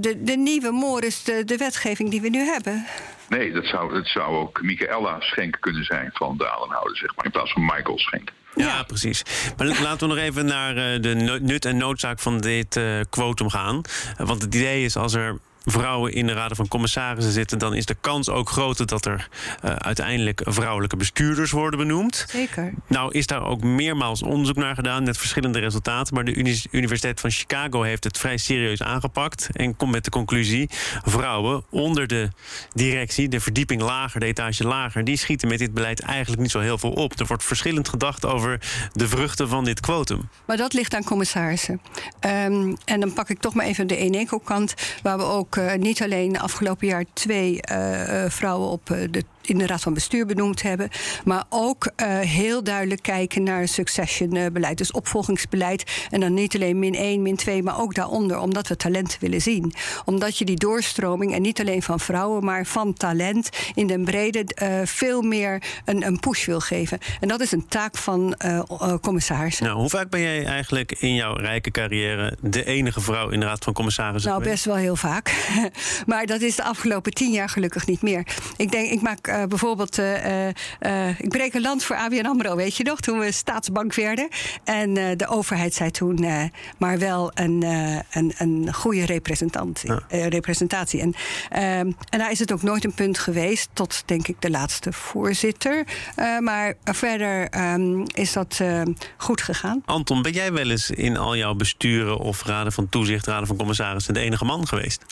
de, 0.00 0.22
de 0.22 0.36
nieuwe 0.36 0.70
Morris, 0.70 1.24
de, 1.24 1.44
de 1.44 1.56
wetgeving 1.56 2.10
die 2.10 2.20
we 2.20 2.28
nu 2.28 2.44
hebben. 2.44 2.86
Nee, 3.28 3.52
dat 3.52 3.66
zou, 3.66 3.96
het 3.96 4.08
zou 4.08 4.36
ook 4.36 4.62
Michaela 4.62 5.20
Schenk 5.20 5.56
kunnen 5.60 5.84
zijn 5.84 6.10
van 6.12 6.36
de 6.36 6.48
zeg 6.92 7.16
maar, 7.16 7.24
in 7.24 7.30
plaats 7.30 7.52
van 7.52 7.64
Michael 7.64 7.98
Schenk. 7.98 8.32
Ja, 8.54 8.82
precies. 8.82 9.22
Maar 9.56 9.66
laten 9.66 10.08
we 10.08 10.14
nog 10.14 10.24
even 10.24 10.46
naar 10.46 10.76
eh, 10.76 11.02
de 11.02 11.38
nut 11.42 11.64
en 11.64 11.76
noodzaak 11.76 12.18
van 12.18 12.40
dit 12.40 12.76
eh 12.76 13.00
quotum 13.10 13.50
gaan. 13.50 13.80
Want 14.16 14.42
het 14.42 14.54
idee 14.54 14.84
is 14.84 14.96
als 14.96 15.14
er 15.14 15.38
vrouwen 15.64 16.12
in 16.12 16.26
de 16.26 16.32
raden 16.32 16.56
van 16.56 16.68
commissarissen 16.68 17.32
zitten, 17.32 17.58
dan 17.58 17.74
is 17.74 17.86
de 17.86 17.96
kans 18.00 18.28
ook 18.28 18.48
groter 18.50 18.86
dat 18.86 19.04
er 19.06 19.28
eh, 19.62 19.70
uiteindelijk 19.70 20.40
vrouwelijke 20.44 20.96
bestuurders 20.96 21.50
worden 21.50 21.78
benoemd. 21.78 22.24
Zeker. 22.28 22.72
Nou 22.88 23.12
is 23.12 23.26
daar 23.26 23.44
ook 23.44 23.62
meermaals 23.62 24.22
onderzoek 24.22 24.56
naar 24.56 24.74
gedaan 24.74 25.04
met 25.04 25.18
verschillende 25.18 25.58
resultaten. 25.58 26.14
Maar 26.14 26.24
de 26.24 26.34
Uni- 26.34 26.62
Universiteit 26.70 27.20
van 27.20 27.30
Chicago 27.30 27.82
heeft 27.82 28.04
het 28.04 28.18
vrij 28.18 28.36
serieus 28.36 28.82
aangepakt. 28.82 29.48
En 29.52 29.76
komt 29.76 29.90
met 29.92 30.04
de 30.04 30.10
conclusie: 30.10 30.68
vrouwen 31.04 31.64
onder 31.70 32.06
de 32.06 32.28
directie, 32.72 33.28
de 33.28 33.40
verdieping 33.40 33.80
lager, 33.82 34.20
de 34.20 34.26
etage 34.26 34.64
lager, 34.66 35.04
die 35.04 35.16
schieten 35.16 35.48
met 35.48 35.58
dit 35.58 35.74
beleid 35.74 36.00
eigenlijk 36.00 36.42
niet 36.42 36.50
zo 36.50 36.60
heel 36.60 36.78
veel 36.78 36.92
op. 36.92 37.18
Er 37.20 37.26
wordt 37.26 37.44
verschillend 37.44 37.88
gedacht 37.88 38.24
over 38.26 38.60
de 38.92 39.08
vruchten 39.08 39.48
van 39.48 39.64
dit 39.64 39.80
quotum. 39.80 40.28
Maar 40.46 40.56
dat 40.56 40.72
ligt 40.72 40.94
aan 40.94 41.04
commissarissen. 41.04 41.80
Ehm, 42.20 42.74
en 42.84 43.00
dan 43.00 43.12
pak 43.12 43.28
ik 43.28 43.40
toch 43.40 43.54
maar 43.54 43.66
even 43.66 43.86
de 43.86 43.96
Eneco-kant, 43.96 44.74
waar 45.02 45.18
we 45.18 45.24
ook 45.24 45.53
eh, 45.56 45.78
niet 45.78 46.02
alleen 46.02 46.38
afgelopen 46.38 46.86
jaar 46.86 47.04
twee 47.12 47.62
eh, 47.62 48.24
eh, 48.24 48.30
vrouwen 48.30 48.68
op 48.68 48.86
de 49.10 49.24
in 49.48 49.58
de 49.58 49.66
Raad 49.66 49.80
van 49.80 49.94
Bestuur 49.94 50.26
benoemd 50.26 50.62
hebben. 50.62 50.88
Maar 51.24 51.44
ook 51.48 51.92
eh, 51.96 52.18
heel 52.18 52.64
duidelijk 52.64 53.02
kijken 53.02 53.42
naar 53.42 53.68
succession-beleid. 53.68 54.78
Dus 54.78 54.92
opvolgingsbeleid. 54.92 56.06
En 56.10 56.20
dan 56.20 56.34
niet 56.34 56.54
alleen 56.54 56.78
min 56.78 56.94
1, 56.94 57.22
min 57.22 57.36
2, 57.36 57.62
maar 57.62 57.80
ook 57.80 57.94
daaronder. 57.94 58.38
Omdat 58.38 58.68
we 58.68 58.76
talent 58.76 59.16
willen 59.20 59.40
zien. 59.40 59.72
Omdat 60.04 60.38
je 60.38 60.44
die 60.44 60.56
doorstroming, 60.56 61.34
en 61.34 61.42
niet 61.42 61.60
alleen 61.60 61.82
van 61.82 62.00
vrouwen, 62.00 62.44
maar 62.44 62.66
van 62.66 62.92
talent 62.92 63.48
in 63.74 63.86
den 63.86 64.04
brede 64.04 64.44
eh, 64.44 64.68
veel 64.84 65.22
meer 65.22 65.62
een, 65.84 66.06
een 66.06 66.20
push 66.20 66.46
wil 66.46 66.60
geven. 66.60 66.98
En 67.20 67.28
dat 67.28 67.40
is 67.40 67.52
een 67.52 67.66
taak 67.68 67.96
van 67.96 68.34
eh 68.34 68.58
eh, 68.58 68.94
commissarissen. 69.00 69.64
Nou, 69.64 69.78
hoe 69.78 69.88
vaak 69.88 70.10
ben 70.10 70.20
jij 70.20 70.44
eigenlijk 70.44 70.92
in 70.92 71.14
jouw 71.14 71.36
rijke 71.36 71.70
carrière 71.70 72.36
de 72.40 72.64
enige 72.64 73.00
vrouw 73.00 73.28
in 73.28 73.40
de 73.40 73.46
Raad 73.46 73.64
van 73.64 73.72
Commissarissen? 73.72 74.30
Nou, 74.30 74.42
best 74.42 74.64
wel 74.64 74.76
heel 74.76 74.96
vaak. 74.96 75.34
maar 76.06 76.26
dat 76.26 76.40
is 76.40 76.56
de 76.56 76.64
afgelopen 76.64 77.12
tien 77.12 77.32
jaar 77.32 77.48
gelukkig 77.48 77.86
niet 77.86 78.02
meer. 78.02 78.26
Ik 78.56 78.70
denk, 78.70 78.90
ik 78.90 79.00
maak 79.00 79.28
eh, 79.34 79.44
bijvoorbeeld. 79.48 79.98
eh, 79.98 80.48
eh, 80.48 81.20
ik 81.20 81.28
breek 81.28 81.54
een 81.54 81.60
land 81.60 81.84
voor 81.84 81.96
ABN 81.96 82.26
Amro, 82.26 82.56
weet 82.56 82.76
je 82.76 82.84
nog? 82.84 83.00
Toen 83.00 83.18
we 83.18 83.32
staatsbank 83.32 83.94
werden. 83.94 84.28
En 84.64 84.96
eh, 84.96 85.16
de 85.16 85.26
overheid 85.28 85.74
zei 85.74 85.90
toen. 85.90 86.24
eh, 86.24 86.42
maar 86.78 86.98
wel 86.98 87.30
een, 87.34 87.62
eh, 87.62 87.98
een, 88.10 88.32
een 88.38 88.74
goede 88.74 89.06
representatie. 89.06 89.90
eh, 90.08 90.26
representatie. 90.26 91.00
En, 91.00 91.14
ehm, 91.50 91.90
en 92.10 92.18
daar 92.18 92.30
is 92.30 92.38
het 92.38 92.52
ook 92.52 92.62
nooit 92.62 92.84
een 92.84 92.94
punt 92.94 93.18
geweest. 93.18 93.68
Tot 93.72 94.02
denk 94.06 94.28
ik 94.28 94.36
de 94.40 94.50
laatste 94.50 94.92
voorzitter. 94.92 95.84
Eh, 96.16 96.38
maar 96.38 96.74
verder 96.84 97.48
ehm, 97.48 98.00
is 98.14 98.32
dat 98.32 98.58
eh, 98.60 98.82
goed 99.16 99.42
gegaan. 99.42 99.82
Anton, 99.84 100.22
ben 100.22 100.32
jij 100.32 100.52
wel 100.52 100.70
eens 100.70 100.90
in 100.90 101.16
al 101.16 101.36
jouw 101.36 101.54
besturen 101.54 102.18
of 102.18 102.44
raden 102.44 102.72
van 102.72 102.88
toezicht, 102.88 103.26
raden 103.26 103.46
van 103.46 103.56
commissarissen 103.56 104.14
de 104.14 104.20
enige 104.20 104.44
man 104.44 104.66
geweest? 104.68 105.04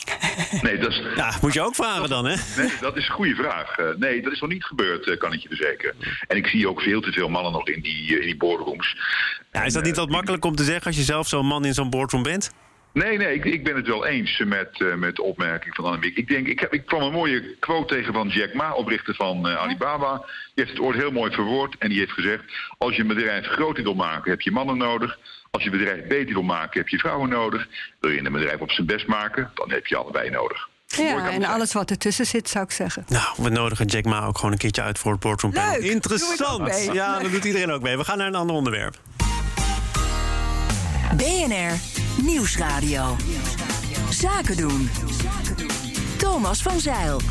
Nee, 0.61 0.77
dat 0.77 0.89
is, 0.89 1.01
Ja, 1.15 1.31
moet 1.41 1.53
je 1.53 1.61
ook 1.61 1.75
vragen 1.75 2.09
dan, 2.09 2.25
hè? 2.25 2.35
nee, 2.57 2.71
dat 2.81 2.97
is 2.97 3.07
een 3.07 3.13
goede 3.15 3.35
vraag. 3.35 3.77
Eh, 3.77 3.85
nee, 4.13 4.23
dat 4.23 4.33
is 4.33 4.39
nog 4.39 4.49
niet 4.49 4.65
gebeurd, 4.65 5.07
eh, 5.07 5.17
kan 5.17 5.33
ik 5.33 5.39
je 5.39 5.47
verzekeren. 5.47 5.95
En 6.27 6.37
ik 6.37 6.47
zie 6.47 6.69
ook 6.69 6.81
veel 6.81 7.01
te 7.01 7.11
veel 7.11 7.29
mannen 7.29 7.51
nog 7.51 7.67
in 7.67 7.81
die, 7.81 8.09
eh, 8.09 8.19
in 8.19 8.25
die 8.25 8.37
boardrooms. 8.37 8.97
Ja, 9.51 9.63
is 9.63 9.73
dat 9.73 9.83
niet 9.83 9.95
wat 9.95 10.09
makkelijk 10.09 10.45
om 10.45 10.55
te 10.55 10.63
zeggen 10.63 10.85
als 10.85 10.95
je 10.95 11.03
zelf 11.03 11.27
zo'n 11.27 11.45
man 11.45 11.65
in 11.65 11.73
zo'n 11.73 11.89
boardroom 11.89 12.23
bent? 12.23 12.51
Nee, 12.93 13.17
nee, 13.17 13.33
ik, 13.35 13.45
ik 13.45 13.63
ben 13.63 13.75
het 13.75 13.87
wel 13.87 14.05
eens 14.05 14.37
met, 14.37 14.81
eh, 14.81 14.95
met 14.95 15.15
de 15.15 15.21
opmerking 15.21 15.75
van 15.75 15.85
Annemiek. 15.85 16.17
Ik 16.17 16.27
denk, 16.27 16.47
ik, 16.47 16.59
heb, 16.59 16.73
ik 16.73 16.85
kwam 16.85 17.01
een 17.01 17.11
mooie 17.11 17.55
quote 17.59 17.95
tegen 17.95 18.13
van 18.13 18.27
Jack 18.27 18.53
Ma, 18.53 18.73
oprichter 18.73 19.15
van 19.15 19.47
eh, 19.47 19.55
Alibaba. 19.55 20.17
Die 20.17 20.25
heeft 20.53 20.69
het 20.69 20.79
ooit 20.79 20.97
heel 20.97 21.11
mooi 21.11 21.31
verwoord 21.31 21.75
en 21.79 21.89
die 21.89 21.99
heeft 21.99 22.11
gezegd... 22.11 22.43
als 22.77 22.95
je 22.95 23.01
een 23.01 23.07
bedrijf 23.07 23.45
groter 23.45 23.83
wil 23.83 23.95
maken, 23.95 24.31
heb 24.31 24.41
je 24.41 24.51
mannen 24.51 24.77
nodig. 24.77 25.17
Als 25.51 25.63
je 25.63 25.71
een 25.71 25.77
bedrijf 25.77 26.07
beter 26.07 26.33
wil 26.33 26.43
maken, 26.43 26.79
heb 26.79 26.89
je 26.89 26.97
vrouwen 26.97 27.29
nodig. 27.29 27.67
Wil 27.99 28.11
je 28.11 28.25
een 28.25 28.31
bedrijf 28.31 28.59
op 28.59 28.71
zijn 28.71 28.87
best 28.87 29.07
maken, 29.07 29.51
dan 29.53 29.71
heb 29.71 29.87
je 29.87 29.95
allebei 29.95 30.29
nodig. 30.29 30.69
Ja, 30.95 31.31
en 31.31 31.43
alles 31.43 31.73
wat 31.73 31.89
ertussen 31.89 32.25
zit, 32.25 32.49
zou 32.49 32.63
ik 32.65 32.71
zeggen. 32.71 33.05
Nou, 33.07 33.25
we 33.37 33.49
nodigen 33.49 33.85
Jack 33.85 34.03
Ma 34.05 34.25
ook 34.25 34.35
gewoon 34.37 34.51
een 34.51 34.57
keertje 34.57 34.81
uit 34.81 34.99
voor 34.99 35.11
het 35.11 35.19
boardroom 35.19 35.51
panel. 35.53 35.69
Leuk, 35.69 35.79
doe 35.79 35.87
ik 35.89 35.93
Interessant. 35.95 36.49
ook 36.49 36.61
mee. 36.67 36.93
Ja, 36.93 37.19
dat 37.19 37.31
doet 37.31 37.43
iedereen 37.45 37.71
ook 37.71 37.81
mee. 37.81 37.97
We 37.97 38.03
gaan 38.03 38.17
naar 38.17 38.27
een 38.27 38.35
ander 38.35 38.55
onderwerp. 38.55 38.99
BNR 41.15 41.79
Nieuwsradio. 42.21 43.15
Zaken 44.09 44.57
doen. 44.57 44.89
Thomas 46.17 46.61
van 46.61 46.79
Zeil. 46.79 47.21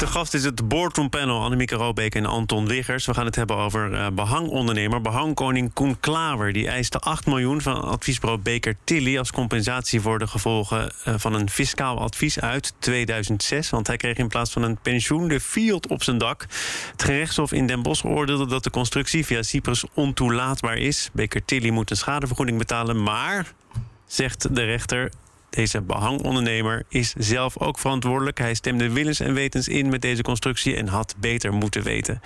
De 0.00 0.06
gast 0.06 0.34
is 0.34 0.44
het 0.44 0.68
boardroom 0.68 1.08
panel 1.08 1.42
Annemieke 1.42 1.74
Robeek 1.74 2.14
en 2.14 2.26
Anton 2.26 2.66
Wiggers. 2.66 3.06
We 3.06 3.14
gaan 3.14 3.24
het 3.24 3.36
hebben 3.36 3.56
over 3.56 3.94
eh, 3.94 4.06
behangondernemer, 4.12 5.00
behangkoning 5.00 5.72
Koen 5.72 6.00
Klaver. 6.00 6.52
Die 6.52 6.68
eiste 6.68 6.98
8 6.98 7.26
miljoen 7.26 7.60
van 7.60 7.82
adviesbureau 7.82 8.42
Baker 8.42 8.76
Tilly 8.84 9.18
als 9.18 9.32
compensatie 9.32 10.00
voor 10.00 10.18
de 10.18 10.26
gevolgen 10.26 10.92
eh, 11.04 11.14
van 11.16 11.34
een 11.34 11.50
fiscaal 11.50 11.98
advies 11.98 12.40
uit 12.40 12.74
2006. 12.78 13.70
Want 13.70 13.86
hij 13.86 13.96
kreeg 13.96 14.16
in 14.16 14.28
plaats 14.28 14.52
van 14.52 14.62
een 14.62 14.76
pensioen 14.76 15.28
de 15.28 15.40
Fiat 15.40 15.86
op 15.86 16.02
zijn 16.02 16.18
dak. 16.18 16.46
Het 16.92 17.02
gerechtshof 17.02 17.52
in 17.52 17.66
Den 17.66 17.82
Bosch 17.82 18.04
oordeelde 18.04 18.46
dat 18.46 18.64
de 18.64 18.70
constructie 18.70 19.26
via 19.26 19.42
Cyprus 19.42 19.84
ontoelaatbaar 19.94 20.76
is. 20.76 21.10
Baker 21.12 21.44
Tilly 21.44 21.70
moet 21.70 21.90
een 21.90 21.96
schadevergoeding 21.96 22.58
betalen, 22.58 23.02
maar 23.02 23.52
zegt 24.06 24.54
de 24.54 24.64
rechter. 24.64 25.10
Deze 25.50 25.80
behangondernemer 25.80 26.82
is 26.88 27.14
zelf 27.18 27.58
ook 27.58 27.78
verantwoordelijk. 27.78 28.38
Hij 28.38 28.54
stemde 28.54 28.92
willens 28.92 29.20
en 29.20 29.34
wetens 29.34 29.68
in 29.68 29.88
met 29.88 30.02
deze 30.02 30.22
constructie 30.22 30.76
en 30.76 30.88
had 30.88 31.14
beter 31.18 31.52
moeten 31.52 31.82
weten. 31.82 32.20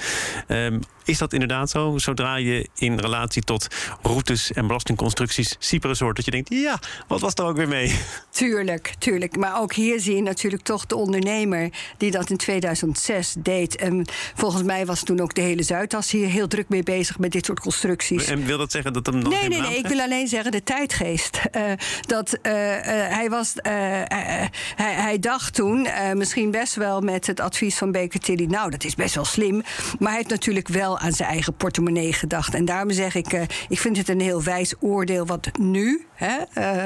Um, 0.49 0.81
is 1.05 1.19
dat 1.19 1.33
inderdaad 1.33 1.71
zo? 1.71 1.99
Zodra 1.99 2.37
je 2.37 2.69
in 2.75 2.99
relatie 2.99 3.43
tot 3.43 3.67
routes 4.03 4.53
en 4.53 4.67
belastingconstructies 4.67 5.57
Cyprus 5.59 6.01
hoort, 6.01 6.17
dat 6.17 6.25
je 6.25 6.31
denkt: 6.31 6.49
ja, 6.53 6.79
wat 7.07 7.21
was 7.21 7.35
er 7.35 7.45
ook 7.45 7.57
weer 7.57 7.69
mee? 7.69 7.99
Tuurlijk, 8.31 8.95
tuurlijk. 8.99 9.37
Maar 9.37 9.61
ook 9.61 9.73
hier 9.73 10.01
zie 10.01 10.17
je 10.17 10.23
natuurlijk 10.23 10.63
toch 10.63 10.87
de 10.87 10.97
ondernemer 10.97 11.71
die 11.97 12.11
dat 12.11 12.31
in 12.31 12.37
2006 12.37 13.35
deed. 13.39 13.77
En 13.77 14.07
volgens 14.35 14.63
mij 14.63 14.87
was 14.87 15.03
toen 15.03 15.21
ook 15.21 15.35
de 15.35 15.41
hele 15.41 15.63
Zuidas 15.63 16.11
hier 16.11 16.29
heel 16.29 16.49
druk 16.49 16.69
mee 16.69 16.83
bezig 16.83 17.19
met 17.19 17.33
dit 17.33 17.45
soort 17.45 17.61
constructies. 17.61 18.27
En 18.27 18.45
wil 18.45 18.59
dat 18.59 18.71
zeggen 18.71 18.93
dat 18.93 19.07
hem 19.07 19.19
nog 19.19 19.33
Nee, 19.33 19.49
nee, 19.49 19.61
nee. 19.61 19.79
Ik 19.79 19.87
wil 19.87 20.01
alleen 20.01 20.29
zeggen 20.29 20.53
de 20.53 20.63
tijdgeest. 20.63 21.41
Uh, 21.57 21.73
dat 22.07 22.39
uh, 22.43 22.53
uh, 22.53 22.85
hij 22.89 23.27
was. 23.31 23.53
Hij, 23.63 24.49
hij, 24.77 25.19
dacht 25.19 25.55
toen 25.55 25.89
misschien 26.15 26.51
best 26.51 26.75
wel 26.75 27.01
met 27.01 27.27
het 27.27 27.41
advies 27.41 27.77
van 27.77 27.93
Baker 27.93 28.21
Tilly. 28.21 28.45
Nou, 28.45 28.71
dat 28.71 28.85
is 28.85 28.95
best 28.95 29.15
wel 29.15 29.25
slim. 29.25 29.63
Maar 29.99 30.09
hij 30.09 30.17
heeft 30.17 30.31
natuurlijk 30.31 30.69
wel 30.69 30.94
aan 30.99 31.13
zijn 31.13 31.29
eigen 31.29 31.55
portemonnee 31.55 32.13
gedacht. 32.13 32.55
En 32.55 32.65
daarom 32.65 32.91
zeg 32.91 33.15
ik, 33.15 33.33
uh, 33.33 33.43
ik 33.69 33.79
vind 33.79 33.97
het 33.97 34.09
een 34.09 34.21
heel 34.21 34.43
wijs 34.43 34.75
oordeel 34.81 35.27
wat 35.27 35.51
nu 35.59 36.07
hè, 36.15 36.37
uh, 36.59 36.85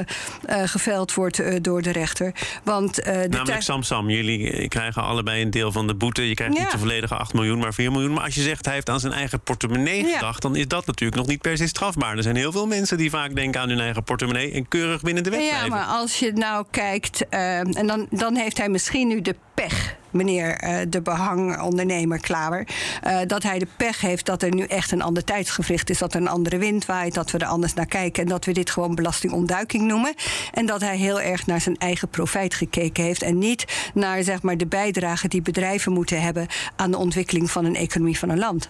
uh, 0.49 0.67
geveld 0.67 1.13
wordt 1.13 1.63
door 1.63 1.81
de 1.81 1.91
rechter. 1.91 2.33
Want, 2.63 3.05
Namelijk 3.05 3.61
Sam 3.61 3.83
Sam, 3.83 4.09
jullie 4.09 4.67
krijgen 4.67 5.03
allebei 5.03 5.41
een 5.41 5.49
deel 5.49 5.71
van 5.71 5.87
de 5.87 5.95
boete. 5.95 6.27
Je 6.27 6.33
krijgt 6.33 6.55
ja. 6.55 6.61
niet 6.61 6.71
de 6.71 6.77
volledige 6.77 7.15
8 7.15 7.33
miljoen, 7.33 7.59
maar 7.59 7.73
4 7.73 7.91
miljoen. 7.91 8.13
Maar 8.13 8.23
als 8.23 8.35
je 8.35 8.41
zegt 8.41 8.65
hij 8.65 8.73
heeft 8.73 8.89
aan 8.89 8.99
zijn 8.99 9.13
eigen 9.13 9.41
portemonnee 9.41 10.05
ja. 10.05 10.13
gedacht... 10.13 10.41
dan 10.41 10.55
is 10.55 10.67
dat 10.67 10.85
natuurlijk 10.85 11.19
nog 11.19 11.27
niet 11.27 11.41
per 11.41 11.57
se 11.57 11.67
strafbaar. 11.67 12.17
Er 12.17 12.23
zijn 12.23 12.35
heel 12.35 12.51
veel 12.51 12.67
mensen 12.67 12.97
die 12.97 13.09
vaak 13.09 13.35
denken 13.35 13.61
aan 13.61 13.69
hun 13.69 13.79
eigen 13.79 14.03
portemonnee... 14.03 14.51
en 14.51 14.67
keurig 14.67 15.01
binnen 15.01 15.23
de 15.23 15.29
wet 15.29 15.41
ja, 15.41 15.47
blijven. 15.47 15.69
Ja, 15.69 15.75
maar 15.75 15.85
als 15.85 16.19
je 16.19 16.31
nou 16.33 16.65
kijkt... 16.71 17.29
en 17.29 17.87
dan, 17.87 18.07
dan 18.09 18.35
heeft 18.35 18.57
hij 18.57 18.69
misschien 18.69 19.07
nu 19.07 19.21
de 19.21 19.35
pech 19.61 19.95
meneer 20.11 20.63
uh, 20.63 20.77
de 20.89 21.01
behangondernemer 21.01 22.19
Klaver. 22.19 22.67
Uh, 23.07 23.19
dat 23.27 23.43
hij 23.43 23.59
de 23.59 23.67
pech 23.77 24.01
heeft 24.01 24.25
dat 24.25 24.43
er 24.43 24.55
nu 24.55 24.63
echt 24.63 24.91
een 24.91 25.01
ander 25.01 25.23
tijdsgevricht 25.23 25.89
is. 25.89 25.97
Dat 25.97 26.13
er 26.13 26.21
een 26.21 26.27
andere 26.27 26.57
wind 26.57 26.85
waait. 26.85 27.13
Dat 27.13 27.31
we 27.31 27.37
er 27.37 27.47
anders 27.47 27.73
naar 27.73 27.85
kijken. 27.85 28.23
En 28.23 28.29
dat 28.29 28.45
we 28.45 28.51
dit 28.51 28.69
gewoon 28.69 28.95
belastingontduiking 28.95 29.87
noemen. 29.87 30.13
En 30.53 30.65
dat 30.65 30.81
hij 30.81 30.97
heel 30.97 31.21
erg 31.21 31.45
naar 31.45 31.61
zijn 31.61 31.77
eigen 31.77 32.07
profijt 32.07 32.53
gekeken 32.53 33.03
heeft. 33.03 33.21
En 33.21 33.37
niet 33.37 33.91
naar 33.93 34.23
zeg 34.23 34.41
maar, 34.41 34.57
de 34.57 34.67
bijdrage 34.67 35.27
die 35.27 35.41
bedrijven 35.41 35.91
moeten 35.91 36.21
hebben 36.21 36.47
aan 36.75 36.91
de 36.91 36.97
ontwikkeling 36.97 37.51
van 37.51 37.65
een 37.65 37.75
economie 37.75 38.19
van 38.19 38.29
een 38.29 38.39
land. 38.39 38.69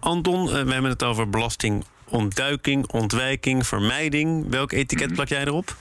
Anton, 0.00 0.46
uh, 0.46 0.50
we 0.50 0.72
hebben 0.72 0.90
het 0.90 1.02
over 1.02 1.30
belastingontduiking, 1.30 2.92
ontwijking, 2.92 3.66
vermijding. 3.66 4.50
Welk 4.50 4.72
etiket 4.72 5.12
plak 5.12 5.28
jij 5.28 5.44
erop? 5.44 5.76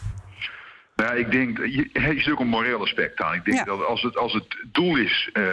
Nou, 0.96 1.18
ik 1.18 1.32
denk, 1.32 1.58
je, 1.58 1.90
er 1.94 2.22
zit 2.22 2.32
ook 2.32 2.40
een 2.40 2.48
moreel 2.48 2.82
aspect 2.82 3.22
aan. 3.22 3.34
Ik 3.34 3.46
denk 3.46 3.58
ja. 3.58 3.64
dat 3.64 3.86
als 3.86 4.02
het, 4.02 4.18
als 4.18 4.34
het 4.34 4.58
doel 4.72 4.96
is 4.96 5.30
uh, 5.34 5.44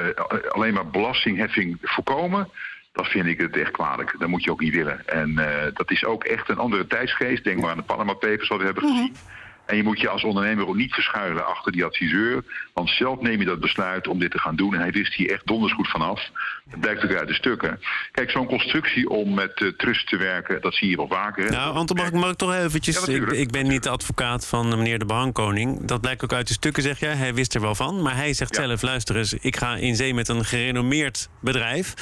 alleen 0.48 0.74
maar 0.74 0.90
belastingheffing 0.90 1.78
voorkomen, 1.82 2.48
dan 2.92 3.04
vind 3.04 3.26
ik 3.26 3.40
het 3.40 3.56
echt 3.56 3.70
kwalijk. 3.70 4.14
Dat 4.18 4.28
moet 4.28 4.44
je 4.44 4.50
ook 4.50 4.60
niet 4.60 4.74
willen. 4.74 5.06
En 5.06 5.30
uh, 5.30 5.46
dat 5.74 5.90
is 5.90 6.04
ook 6.04 6.24
echt 6.24 6.48
een 6.48 6.58
andere 6.58 6.86
tijdsgeest. 6.86 7.44
Denk 7.44 7.60
maar 7.60 7.70
aan 7.70 7.76
de 7.76 7.82
Panama 7.82 8.12
Papers 8.12 8.48
wat 8.48 8.58
we 8.58 8.64
hebben 8.64 8.82
gezien. 8.82 8.98
Mm 8.98 9.12
-hmm. 9.14 9.30
En 9.66 9.76
je 9.76 9.82
moet 9.82 10.00
je 10.00 10.08
als 10.08 10.24
ondernemer 10.24 10.66
ook 10.66 10.76
niet 10.76 10.94
verschuilen 10.94 11.46
achter 11.46 11.72
die 11.72 11.84
adviseur. 11.84 12.44
Want 12.72 12.90
zelf 12.90 13.20
neem 13.20 13.38
je 13.38 13.44
dat 13.44 13.60
besluit 13.60 14.08
om 14.08 14.18
dit 14.18 14.30
te 14.30 14.38
gaan 14.38 14.56
doen. 14.56 14.74
En 14.74 14.80
hij 14.80 14.90
wist 14.90 15.14
hier 15.14 15.32
echt 15.32 15.46
donders 15.46 15.72
goed 15.72 15.88
vanaf. 15.88 16.30
Dat 16.70 16.80
blijkt 16.80 17.04
ook 17.04 17.14
uit 17.14 17.28
de 17.28 17.34
stukken. 17.34 17.80
Kijk, 18.12 18.30
zo'n 18.30 18.46
constructie 18.46 19.08
om 19.08 19.34
met 19.34 19.60
uh, 19.60 19.72
trust 19.72 20.08
te 20.08 20.16
werken, 20.16 20.60
dat 20.60 20.74
zie 20.74 20.90
je 20.90 20.96
wel 20.96 21.08
vaker. 21.08 21.50
Nou, 21.50 21.74
Anton, 21.74 21.96
mag 21.96 22.06
ik, 22.06 22.12
mag 22.12 22.30
ik 22.30 22.36
toch 22.36 22.54
eventjes... 22.54 23.04
Ja, 23.06 23.12
ik, 23.12 23.30
ik, 23.30 23.50
ben 23.50 23.66
niet 23.66 23.82
de 23.82 23.88
advocaat 23.88 24.46
van 24.46 24.68
meneer 24.68 24.98
de 24.98 25.04
Behangkoning. 25.04 25.84
Dat 25.84 26.00
blijkt 26.00 26.24
ook 26.24 26.32
uit 26.32 26.46
de 26.48 26.52
stukken, 26.52 26.82
zeg 26.82 27.00
jij. 27.00 27.14
Hij 27.14 27.34
wist 27.34 27.54
er 27.54 27.60
wel 27.60 27.74
van. 27.74 28.02
Maar 28.02 28.16
hij 28.16 28.34
zegt 28.34 28.56
ja. 28.56 28.62
zelf, 28.62 28.82
luister 28.82 29.16
eens, 29.16 29.32
ik 29.32 29.56
ga 29.56 29.76
in 29.76 29.96
zee 29.96 30.14
met 30.14 30.28
een 30.28 30.44
gerenommeerd 30.44 31.28
bedrijf. 31.40 31.94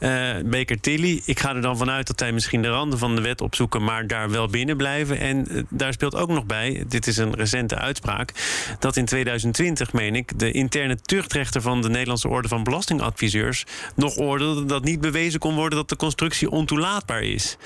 Uh, 0.00 0.36
Baker 0.44 0.80
Tilly. 0.80 1.22
Ik 1.24 1.40
ga 1.40 1.54
er 1.54 1.62
dan 1.62 1.76
vanuit 1.76 2.06
dat 2.06 2.20
hij 2.20 2.32
misschien 2.32 2.62
de 2.62 2.68
randen 2.68 2.98
van 2.98 3.14
de 3.14 3.22
wet 3.22 3.40
opzoeken... 3.40 3.84
maar 3.84 4.06
daar 4.06 4.30
wel 4.30 4.48
binnen 4.48 4.76
blijven. 4.76 5.18
En 5.18 5.46
uh, 5.50 5.62
daar 5.70 5.92
speelt 5.92 6.14
ook 6.14 6.28
nog 6.28 6.46
bij... 6.46 6.84
Dit 6.88 7.06
is 7.06 7.16
een 7.16 7.34
recente 7.34 7.76
uitspraak. 7.76 8.32
Dat 8.78 8.96
in 8.96 9.04
2020, 9.04 9.92
meen 10.10 10.20
ik, 10.20 10.38
de 10.38 10.52
interne 10.52 11.00
tuchtrechter 11.00 11.60
van 11.60 11.82
de 11.82 11.88
Nederlandse 11.88 12.28
Orde 12.28 12.48
van 12.48 12.64
Belastingadviseurs 12.64 13.64
nog 13.96 14.16
oordeelde 14.16 14.64
dat 14.64 14.84
niet 14.84 15.00
bewezen 15.00 15.40
kon 15.40 15.54
worden 15.54 15.78
dat 15.78 15.88
de 15.88 15.96
constructie 15.96 16.50
ontoelaatbaar 16.50 17.22
is. 17.22 17.56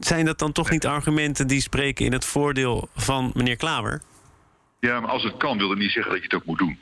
Zijn 0.00 0.24
dat 0.24 0.38
dan 0.38 0.52
toch 0.52 0.70
niet 0.70 0.86
argumenten 0.86 1.46
die 1.46 1.60
spreken 1.60 2.04
in 2.04 2.12
het 2.12 2.24
voordeel 2.24 2.88
van 2.94 3.30
meneer 3.34 3.56
Klaver? 3.56 4.02
Ja, 4.80 5.00
maar 5.00 5.10
als 5.10 5.22
het 5.22 5.36
kan, 5.36 5.58
wil 5.58 5.68
dat 5.68 5.78
niet 5.78 5.90
zeggen 5.90 6.12
dat 6.12 6.20
je 6.20 6.28
het 6.28 6.34
ook 6.34 6.46
moet 6.46 6.58
doen. 6.58 6.78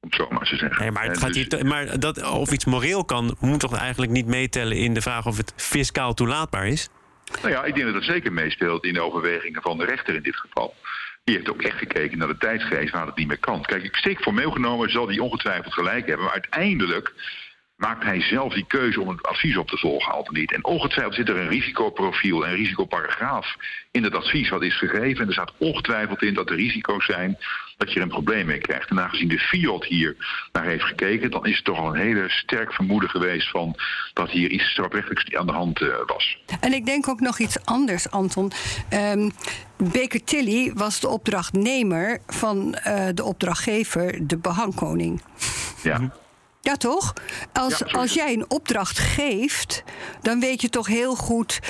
Om 0.00 0.10
het 0.10 0.14
zo 0.14 0.26
maar 0.30 0.48
te 0.48 0.56
zeggen. 0.56 0.80
Nee, 0.80 0.90
maar, 0.90 1.04
het 1.04 1.18
gaat 1.18 1.32
dus- 1.32 1.62
maar 1.62 2.00
dat, 2.00 2.30
of 2.30 2.52
iets 2.52 2.64
moreel 2.64 3.04
kan, 3.04 3.36
moet 3.40 3.60
toch 3.60 3.76
eigenlijk 3.76 4.12
niet 4.12 4.26
meetellen 4.26 4.76
in 4.76 4.94
de 4.94 5.00
vraag 5.00 5.26
of 5.26 5.36
het 5.36 5.52
fiscaal 5.56 6.14
toelaatbaar 6.14 6.66
is? 6.66 6.88
Nou 7.42 7.52
ja, 7.52 7.64
ik 7.64 7.74
denk 7.74 7.86
dat 7.86 7.94
dat 7.94 8.04
zeker 8.04 8.32
meespeelt 8.32 8.84
in 8.84 8.92
de 8.92 9.00
overwegingen 9.00 9.62
van 9.62 9.78
de 9.78 9.84
rechter 9.84 10.14
in 10.14 10.22
dit 10.22 10.36
geval. 10.36 10.74
Die 11.24 11.34
heeft 11.34 11.50
ook 11.50 11.62
echt 11.62 11.78
gekeken 11.78 12.18
naar 12.18 12.28
de 12.28 12.38
tijdsgeest 12.38 12.92
waar 12.92 13.06
het 13.06 13.16
niet 13.16 13.26
meer 13.26 13.38
kan. 13.38 13.62
Kijk, 13.62 13.82
ik 13.82 13.96
steek 13.96 14.20
formeel 14.20 14.50
genomen 14.50 14.90
zal 14.90 15.06
die 15.06 15.22
ongetwijfeld 15.22 15.72
gelijk 15.72 16.06
hebben. 16.06 16.24
Maar 16.24 16.34
uiteindelijk 16.34 17.12
maakt 17.76 18.04
hij 18.04 18.20
zelf 18.20 18.54
die 18.54 18.66
keuze 18.66 19.00
om 19.00 19.08
het 19.08 19.22
advies 19.22 19.56
op 19.56 19.68
te 19.68 19.78
volgen, 19.78 20.12
altijd 20.12 20.36
niet. 20.36 20.52
En 20.52 20.64
ongetwijfeld 20.64 21.14
zit 21.14 21.28
er 21.28 21.36
een 21.36 21.48
risicoprofiel 21.48 22.46
en 22.46 22.54
risicoparagraaf 22.54 23.56
in 23.90 24.04
het 24.04 24.14
advies 24.14 24.48
wat 24.48 24.62
is 24.62 24.78
gegeven. 24.78 25.20
En 25.20 25.26
er 25.26 25.32
staat 25.32 25.52
ongetwijfeld 25.58 26.22
in 26.22 26.34
dat 26.34 26.50
er 26.50 26.56
risico's 26.56 27.04
zijn 27.04 27.38
dat 27.76 27.92
je 27.92 27.96
er 27.96 28.02
een 28.02 28.08
probleem 28.08 28.46
mee 28.46 28.58
krijgt. 28.58 28.90
En 28.90 29.00
aangezien 29.00 29.28
de 29.28 29.38
Fiat 29.38 29.84
hier 29.84 30.16
naar 30.52 30.64
heeft 30.64 30.84
gekeken, 30.84 31.30
dan 31.30 31.46
is 31.46 31.56
het 31.56 31.64
toch 31.64 31.78
al 31.78 31.94
een 31.94 32.00
hele 32.00 32.28
sterk 32.28 32.72
vermoeden 32.72 33.10
geweest 33.10 33.50
van 33.50 33.74
dat 34.12 34.30
hier 34.30 34.50
iets 34.50 34.64
strafrechtelijks 34.64 35.34
aan 35.34 35.46
de 35.46 35.52
hand 35.52 35.80
uh, 35.80 35.94
was. 36.06 36.38
En 36.60 36.72
ik 36.72 36.86
denk 36.86 37.08
ook 37.08 37.20
nog 37.20 37.38
iets 37.38 37.64
anders, 37.64 38.10
Anton. 38.10 38.52
Um, 38.92 39.30
Baker 39.76 40.24
Tilly 40.24 40.72
was 40.74 41.00
de 41.00 41.08
opdrachtnemer 41.08 42.18
van 42.26 42.78
uh, 42.86 43.08
de 43.14 43.24
opdrachtgever, 43.24 44.26
de 44.26 44.38
behangkoning. 44.38 45.22
Ja. 45.82 46.12
Ja, 46.64 46.76
toch? 46.76 47.12
Als, 47.52 47.78
Ja, 47.78 47.98
als 47.98 48.14
jij 48.14 48.32
een 48.32 48.50
opdracht 48.50 48.98
geeft, 48.98 49.84
dan 50.22 50.40
weet 50.40 50.60
je 50.60 50.68
toch 50.68 50.86
heel 50.86 51.14
goed 51.14 51.60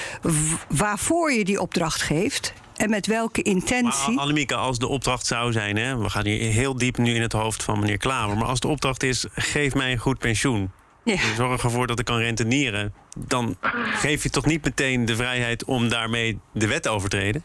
waarvoor 0.68 1.32
je 1.32 1.44
die 1.44 1.60
opdracht 1.60 2.02
geeft 2.02 2.52
en 2.76 2.90
met 2.90 3.06
welke 3.06 3.42
intentie. 3.42 4.12
Maar 4.12 4.22
Annemieke, 4.22 4.54
als 4.54 4.78
de 4.78 4.88
opdracht 4.88 5.26
zou 5.26 5.52
zijn, 5.52 5.76
hè, 5.76 5.98
we 5.98 6.10
gaan 6.10 6.26
hier 6.26 6.52
heel 6.52 6.76
diep 6.76 6.96
nu 6.96 7.14
in 7.14 7.22
het 7.22 7.32
hoofd 7.32 7.62
van 7.62 7.78
meneer 7.80 7.98
Klaver, 7.98 8.36
maar 8.36 8.48
als 8.48 8.60
de 8.60 8.68
opdracht 8.68 9.02
is: 9.02 9.26
geef 9.32 9.74
mij 9.74 9.92
een 9.92 9.98
goed 9.98 10.18
pensioen. 10.18 10.70
Ja. 11.04 11.16
Zorg 11.36 11.62
ervoor 11.62 11.86
dat 11.86 11.98
ik 11.98 12.04
kan 12.04 12.18
rentenieren. 12.18 12.94
Dan 13.18 13.56
geef 13.94 14.22
je 14.22 14.30
toch 14.30 14.44
niet 14.46 14.64
meteen 14.64 15.04
de 15.04 15.16
vrijheid 15.16 15.64
om 15.64 15.88
daarmee 15.88 16.38
de 16.52 16.66
wet 16.66 16.82
te 16.82 16.88
overtreden? 16.88 17.44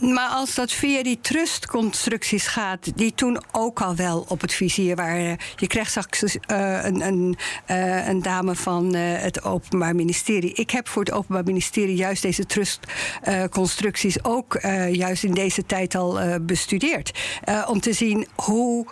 Maar 0.00 0.28
als 0.28 0.54
dat 0.54 0.72
via 0.72 1.02
die 1.02 1.18
trustconstructies 1.20 2.46
gaat, 2.46 2.96
die 2.96 3.14
toen 3.14 3.42
ook 3.52 3.80
al 3.80 3.96
wel 3.96 4.24
op 4.28 4.40
het 4.40 4.54
vizier 4.54 4.96
waren. 4.96 5.36
Je 5.56 5.66
krijgt 5.66 5.90
straks 5.90 6.22
eh, 6.22 6.84
een, 6.84 7.00
een, 7.00 7.36
eh, 7.66 8.08
een 8.08 8.22
dame 8.22 8.54
van 8.54 8.94
eh, 8.94 9.02
het 9.02 9.42
Openbaar 9.42 9.94
Ministerie. 9.94 10.52
Ik 10.52 10.70
heb 10.70 10.88
voor 10.88 11.04
het 11.04 11.12
Openbaar 11.12 11.44
Ministerie 11.44 11.96
juist 11.96 12.22
deze 12.22 12.46
trustconstructies 12.46 14.24
ook 14.24 14.58
juist 14.90 15.24
in 15.24 15.34
deze 15.34 15.66
tijd 15.66 15.94
al 15.94 16.40
bestudeerd. 16.40 17.18
Om 17.66 17.80
te 17.80 17.92
zien 17.92 18.26
hoe 18.34 18.86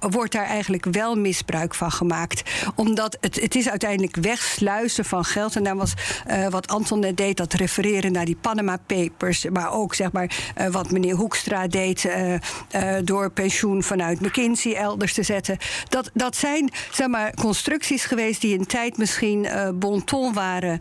wordt 0.00 0.32
daar 0.32 0.46
eigenlijk 0.46 0.84
wel 0.90 1.16
misbruik 1.16 1.74
van 1.74 1.92
gemaakt. 1.92 2.42
Omdat 2.74 3.16
het, 3.20 3.40
het 3.40 3.54
is 3.54 3.68
uiteindelijk 3.68 4.16
wegsluizen 4.16 5.04
van 5.04 5.24
geld. 5.24 5.56
En 5.56 5.64
daar 5.64 5.76
was 5.76 5.94
eh, 6.26 6.48
wat 6.48 6.68
Anton 6.68 7.00
net 7.00 7.16
deed, 7.16 7.36
dat 7.36 7.52
refereren 7.52 8.12
naar 8.12 8.24
die 8.24 8.36
Panama 8.40 8.78
Papers. 8.86 9.46
Maar 9.52 9.72
ook 9.72 9.94
zeg 9.94 10.12
maar, 10.12 10.30
eh, 10.54 10.68
wat 10.68 10.90
meneer 10.90 11.14
Hoekstra 11.14 11.66
deed 11.66 12.04
eh, 12.04 12.94
door 13.04 13.30
pensioen 13.30 13.82
vanuit 13.82 14.20
McKinsey 14.20 14.74
elders 14.74 15.14
te 15.14 15.22
zetten. 15.22 15.56
Dat, 15.88 16.10
dat 16.14 16.36
zijn 16.36 16.70
zeg 16.90 17.06
maar, 17.06 17.34
constructies 17.34 18.04
geweest 18.04 18.40
die 18.40 18.58
in 18.58 18.66
tijd 18.66 18.96
misschien 18.96 19.46
eh 19.46 19.68
bon 19.74 20.04
ton 20.04 20.32
waren. 20.32 20.80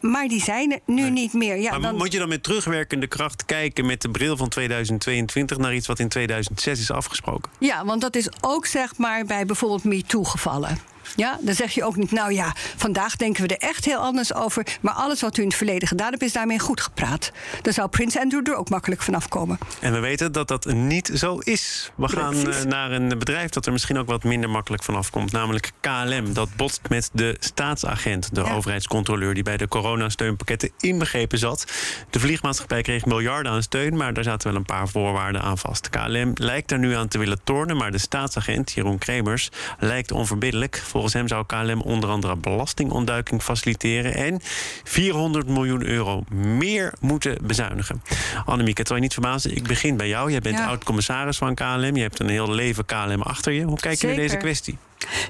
maar 0.00 0.28
die 0.28 0.42
zijn 0.42 0.72
er 0.72 0.80
nu 0.86 1.10
niet 1.10 1.32
meer. 1.32 1.56
Ja, 1.60 1.70
maar 1.70 1.80
dan, 1.80 1.96
moet 1.96 2.12
je 2.12 2.18
dan 2.18 2.28
met 2.28 2.42
terugwerkende 2.42 3.06
kracht 3.06 3.44
kijken 3.44 3.86
met 3.86 4.02
de 4.02 4.10
bril 4.10 4.36
van 4.36 4.48
2022 4.48 5.58
naar 5.58 5.74
iets 5.74 5.86
wat 5.86 5.98
in 5.98 6.08
2006 6.08 6.80
is 6.80 6.90
afgesproken? 6.90 7.50
ja, 7.58 7.84
want 7.84 8.00
dat 8.00 8.16
is 8.16 8.28
ook 8.44 8.66
zeg 8.66 8.96
maar, 8.96 9.24
bij 9.24 9.46
bijvoorbeeld 9.46 9.84
MeToo 9.84 10.24
gevallen. 10.24 10.93
Ja, 11.16 11.38
dan 11.40 11.54
zeg 11.54 11.72
je 11.72 11.84
ook 11.84 11.96
niet, 11.96 12.10
nou 12.10 12.32
ja, 12.32 12.52
vandaag 12.76 13.16
denken 13.16 13.42
we 13.42 13.56
er 13.56 13.68
echt 13.68 13.84
heel 13.84 13.98
anders 13.98 14.34
over. 14.34 14.66
Maar 14.80 14.94
alles 14.94 15.20
wat 15.20 15.36
u 15.36 15.42
in 15.42 15.48
het 15.48 15.56
verleden 15.56 15.88
gedaan 15.88 16.10
hebt, 16.10 16.22
is 16.22 16.32
daarmee 16.32 16.58
goed 16.58 16.80
gepraat. 16.80 17.32
Dan 17.62 17.72
zou 17.72 17.88
Prins 17.88 18.18
Andrew 18.18 18.48
er 18.48 18.56
ook 18.56 18.70
makkelijk 18.70 19.02
vanaf 19.02 19.28
komen. 19.28 19.58
En 19.80 19.92
we 19.92 19.98
weten 19.98 20.32
dat 20.32 20.48
dat 20.48 20.64
niet 20.64 21.10
zo 21.14 21.38
is. 21.38 21.90
We 21.96 22.08
gaan 22.08 22.34
uh, 22.34 22.62
naar 22.62 22.90
een 22.92 23.08
bedrijf 23.08 23.50
dat 23.50 23.66
er 23.66 23.72
misschien 23.72 23.98
ook 23.98 24.06
wat 24.06 24.24
minder 24.24 24.50
makkelijk 24.50 24.82
vanaf 24.82 25.10
komt. 25.10 25.32
Namelijk 25.32 25.72
KLM. 25.80 26.32
Dat 26.32 26.48
botst 26.56 26.80
met 26.88 27.10
de 27.12 27.36
staatsagent, 27.38 28.34
de 28.34 28.40
ja. 28.40 28.54
overheidscontroleur... 28.54 29.34
die 29.34 29.42
bij 29.42 29.56
de 29.56 29.68
coronasteunpakketten 29.68 30.70
inbegrepen 30.78 31.38
zat. 31.38 31.72
De 32.10 32.20
vliegmaatschappij 32.20 32.82
kreeg 32.82 33.04
miljarden 33.04 33.52
aan 33.52 33.62
steun... 33.62 33.96
maar 33.96 34.12
daar 34.12 34.24
zaten 34.24 34.48
wel 34.48 34.56
een 34.56 34.66
paar 34.66 34.88
voorwaarden 34.88 35.42
aan 35.42 35.58
vast. 35.58 35.90
KLM 35.90 36.32
lijkt 36.34 36.70
er 36.70 36.78
nu 36.78 36.94
aan 36.94 37.08
te 37.08 37.18
willen 37.18 37.44
tornen... 37.44 37.76
maar 37.76 37.90
de 37.90 37.98
staatsagent, 37.98 38.72
Jeroen 38.72 38.98
Kremers, 38.98 39.50
lijkt 39.78 40.12
onverbiddelijk. 40.12 40.82
Volgens 40.94 41.14
hem 41.14 41.28
zou 41.28 41.46
KLM 41.46 41.80
onder 41.80 42.10
andere 42.10 42.36
belastingontduiking 42.36 43.42
faciliteren... 43.42 44.14
en 44.14 44.40
400 44.84 45.48
miljoen 45.48 45.86
euro 45.86 46.24
meer 46.30 46.92
moeten 47.00 47.38
bezuinigen. 47.42 48.02
Annemiek, 48.44 48.78
het 48.78 48.86
zal 48.86 48.96
je 48.96 49.02
niet 49.02 49.12
verbazen, 49.12 49.56
ik 49.56 49.62
begin 49.62 49.96
bij 49.96 50.08
jou. 50.08 50.30
Jij 50.30 50.40
bent 50.40 50.58
ja. 50.58 50.66
oud-commissaris 50.66 51.38
van 51.38 51.54
KLM. 51.54 51.96
Je 51.96 52.02
hebt 52.02 52.20
een 52.20 52.28
heel 52.28 52.50
leven 52.50 52.84
KLM 52.84 53.22
achter 53.22 53.52
je. 53.52 53.62
Hoe 53.62 53.78
kijk 53.78 54.00
je 54.00 54.06
naar 54.06 54.16
deze 54.16 54.36
kwestie? 54.36 54.78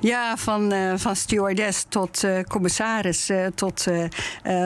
Ja, 0.01 0.37
van, 0.37 0.73
uh, 0.73 0.93
van 0.97 1.17
stewardess 1.17 1.87
tot 1.89 2.25
uh, 2.25 2.41
commissaris, 2.41 3.31
uh, 3.31 3.47
tot, 3.55 3.87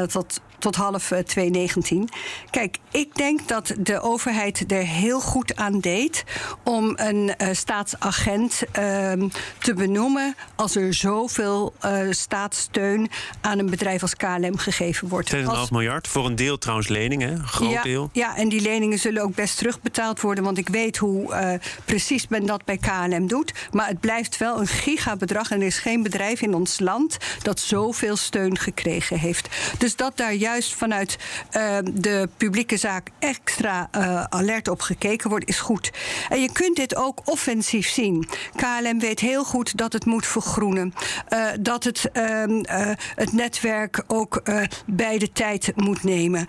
tot 0.09 0.41
tot 0.59 0.77
half 0.77 1.07
2019. 1.07 2.09
Kijk, 2.51 2.77
ik 2.91 3.15
denk 3.15 3.49
dat 3.49 3.75
de 3.79 4.01
overheid 4.01 4.73
er 4.73 4.83
heel 4.83 5.21
goed 5.21 5.57
aan 5.57 5.81
deed 5.81 6.25
om 6.65 6.93
een 6.97 7.35
uh, 7.39 7.49
staatsagent 7.53 8.63
uh, 8.79 9.13
te 9.59 9.75
benoemen 9.75 10.35
als 10.55 10.77
er 10.77 10.95
zoveel 10.95 11.75
uh, 11.85 12.01
staatssteun 12.11 13.11
aan 13.41 13.59
een 13.59 13.71
bedrijf 13.71 14.03
als 14.03 14.17
KLM 14.17 14.57
gegeven 14.57 15.09
wordt. 15.09 15.37
2,5 15.37 15.43
miljard 15.71 16.09
voor 16.09 16.27
een 16.27 16.37
deel 16.37 16.59
trouwens 16.59 16.89
leningen, 16.89 17.33
een 17.33 17.47
groot 17.47 17.71
ja, 17.71 17.83
deel. 17.83 18.11
Ja, 18.13 18.37
en 18.37 18.49
die 18.49 18.61
leningen 18.61 18.99
zullen 18.99 19.23
ook 19.23 19.35
best 19.35 19.59
terugbetaald 19.59 20.21
worden, 20.21 20.45
want 20.45 20.59
ik 20.59 20.69
weet 20.69 20.97
hoe 20.97 21.33
uh, 21.33 21.53
precies 21.85 22.29
men 22.29 22.47
dat 22.47 22.65
bij 22.65 22.79
KLM 22.79 23.27
doet. 23.27 23.53
Maar 23.71 23.89
het 23.89 24.01
blijft 24.01 24.37
wel 24.37 24.61
een 24.61 24.67
gigabedrag 24.67 25.51
en 25.51 25.61
er 25.61 25.67
is 25.67 25.79
geen 25.79 26.03
bedrijf 26.03 26.43
in 26.43 26.55
ons 26.55 26.81
land 26.81 27.17
dat 27.43 27.61
zoveel 27.61 28.17
steun 28.17 28.59
gekregen 28.59 29.19
heeft. 29.19 29.49
Dus 29.79 29.97
dat 29.97 30.17
daar 30.17 30.33
juist 30.33 30.48
vanuit 30.57 31.17
uh, 31.57 31.79
de 31.93 32.29
publieke 32.37 32.77
zaak 32.77 33.09
extra 33.19 33.89
uh, 33.97 34.25
alert 34.25 34.69
op 34.69 34.81
gekeken 34.81 35.31
wordt, 35.31 35.49
is 35.49 35.59
goed. 35.59 35.91
En 36.29 36.41
je 36.41 36.53
kunt 36.53 36.77
dit 36.77 36.97
ook 36.97 37.21
offensief 37.25 37.89
zien. 37.89 38.29
KLM 38.57 38.99
weet 38.99 39.21
heel 39.21 39.45
goed 39.45 39.77
dat 39.77 39.93
het 39.93 40.05
moet 40.05 40.27
vergroenen. 40.27 40.95
Uh, 41.29 41.47
dat 41.61 41.85
het, 41.85 42.11
het 43.15 43.33
netwerk 43.33 44.05
ook 44.07 44.43
bij 44.87 45.19
de 45.19 45.33
tijd 45.33 45.73
moet 45.75 46.03
nemen. 46.03 46.47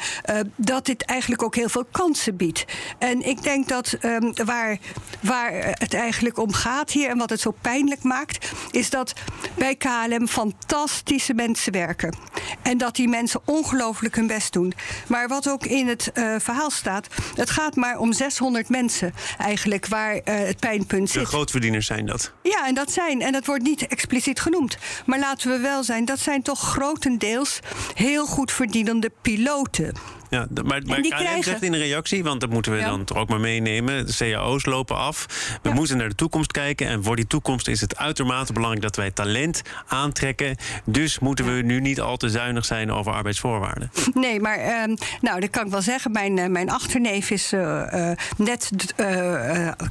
dat 0.56 0.86
dit 0.86 1.04
eigenlijk 1.06 1.44
ook 1.44 1.56
heel 1.56 1.70
veel 1.70 1.86
kansen 1.92 2.36
biedt. 2.36 2.66
En 2.98 3.28
ik 3.28 3.44
denk 3.44 3.68
dat 3.68 3.98
um, 4.02 4.34
waar, 4.46 4.78
waar 5.20 5.52
het 5.54 5.94
eigenlijk 5.94 6.38
om 6.38 6.54
gaat 6.54 6.92
hier 6.92 7.10
en 7.10 7.18
wat 7.18 7.30
het 7.30 7.40
zo 7.40 7.56
pijnlijk 7.62 8.04
maakt, 8.04 8.52
is 8.72 8.90
dat 8.90 9.14
bij 9.56 9.76
KLM 9.76 10.28
fantastische 10.28 11.34
mensen 11.34 11.72
werken. 11.72 12.16
En 12.62 12.78
dat 12.78 12.96
die 12.96 13.08
mensen 13.08 13.42
ongelooflijk 13.46 13.89
hun 13.98 14.28
best 14.28 14.54
doen. 14.54 14.74
Maar 15.08 15.28
wat 15.28 15.50
ook 15.50 15.66
in 15.66 15.88
het 15.88 16.12
uh, 16.14 16.36
verhaal 16.40 16.70
staat, 16.70 17.08
het 17.36 17.50
gaat 17.50 17.76
maar 17.76 17.98
om 17.98 18.14
600 18.14 18.70
mensen 18.70 19.14
eigenlijk 19.38 19.88
waar 19.88 20.16
uh, 20.16 20.22
het 20.24 20.60
pijnpunt 20.60 21.10
zit. 21.10 21.22
De 21.22 21.28
grootverdieners 21.28 21.86
zijn 21.86 22.06
dat. 22.06 22.34
Ja, 22.44 22.68
en 22.68 22.74
dat 22.74 22.92
zijn, 22.92 23.22
en 23.22 23.32
dat 23.32 23.46
wordt 23.46 23.64
niet 23.64 23.88
expliciet 23.88 24.40
genoemd. 24.40 24.78
Maar 25.06 25.20
laten 25.20 25.52
we 25.52 25.58
wel 25.58 25.84
zijn, 25.84 26.06
dat 26.06 26.20
zijn 26.20 26.42
toch 26.42 26.60
grotendeels 26.60 27.60
heel 27.94 28.26
goed 28.26 28.52
verdienende 28.52 29.12
piloten. 29.22 29.94
Ja, 30.30 30.48
maar, 30.64 30.82
maar 30.86 31.02
KLM 31.02 31.10
krijgen... 31.10 31.44
zegt 31.44 31.64
in 31.64 31.74
een 31.74 31.80
reactie, 31.80 32.24
want 32.24 32.42
dat 32.42 32.50
moeten 32.50 32.72
we 32.72 32.78
ja. 32.78 32.86
dan 32.86 33.04
toch 33.04 33.18
ook 33.18 33.30
maar 33.30 33.40
meenemen. 33.40 34.06
De 34.06 34.14
cao's 34.18 34.66
lopen 34.66 34.98
af. 34.98 35.26
We 35.62 35.70
ja. 35.70 35.76
moeten 35.76 35.98
naar 35.98 36.10
de 36.10 36.16
toekomst 36.16 36.52
kijken. 36.52 36.88
En 36.88 37.04
voor 37.04 37.16
die 37.16 37.28
toekomst 37.28 37.68
is 37.68 37.82
het 37.82 37.98
uitermate 37.98 38.54
belangrijk 38.54 38.84
dat 38.84 38.96
wij 38.96 39.12
talent 39.12 39.62
aantrekken. 39.88 40.56
Dus 40.86 41.20
moeten 41.20 41.56
we 41.56 41.62
nu 41.62 41.80
niet 41.80 42.02
al 42.02 42.18
te 42.18 42.30
zuinig 42.30 42.66
zijn 42.66 42.92
over 42.92 43.12
arbeidsvoorwaarden. 43.12 43.92
Nee, 44.14 44.40
maar 44.40 44.60
uh, 44.60 44.96
nou, 45.22 45.40
dat 45.40 45.50
kan 45.50 45.66
ik 45.66 45.72
wel 45.72 45.82
zeggen. 45.82 46.12
Mijn, 46.12 46.38
uh, 46.38 46.46
mijn 46.46 46.70
achterneef 46.70 47.30
is 47.30 47.54
uh, 47.54 48.12
net 48.38 48.72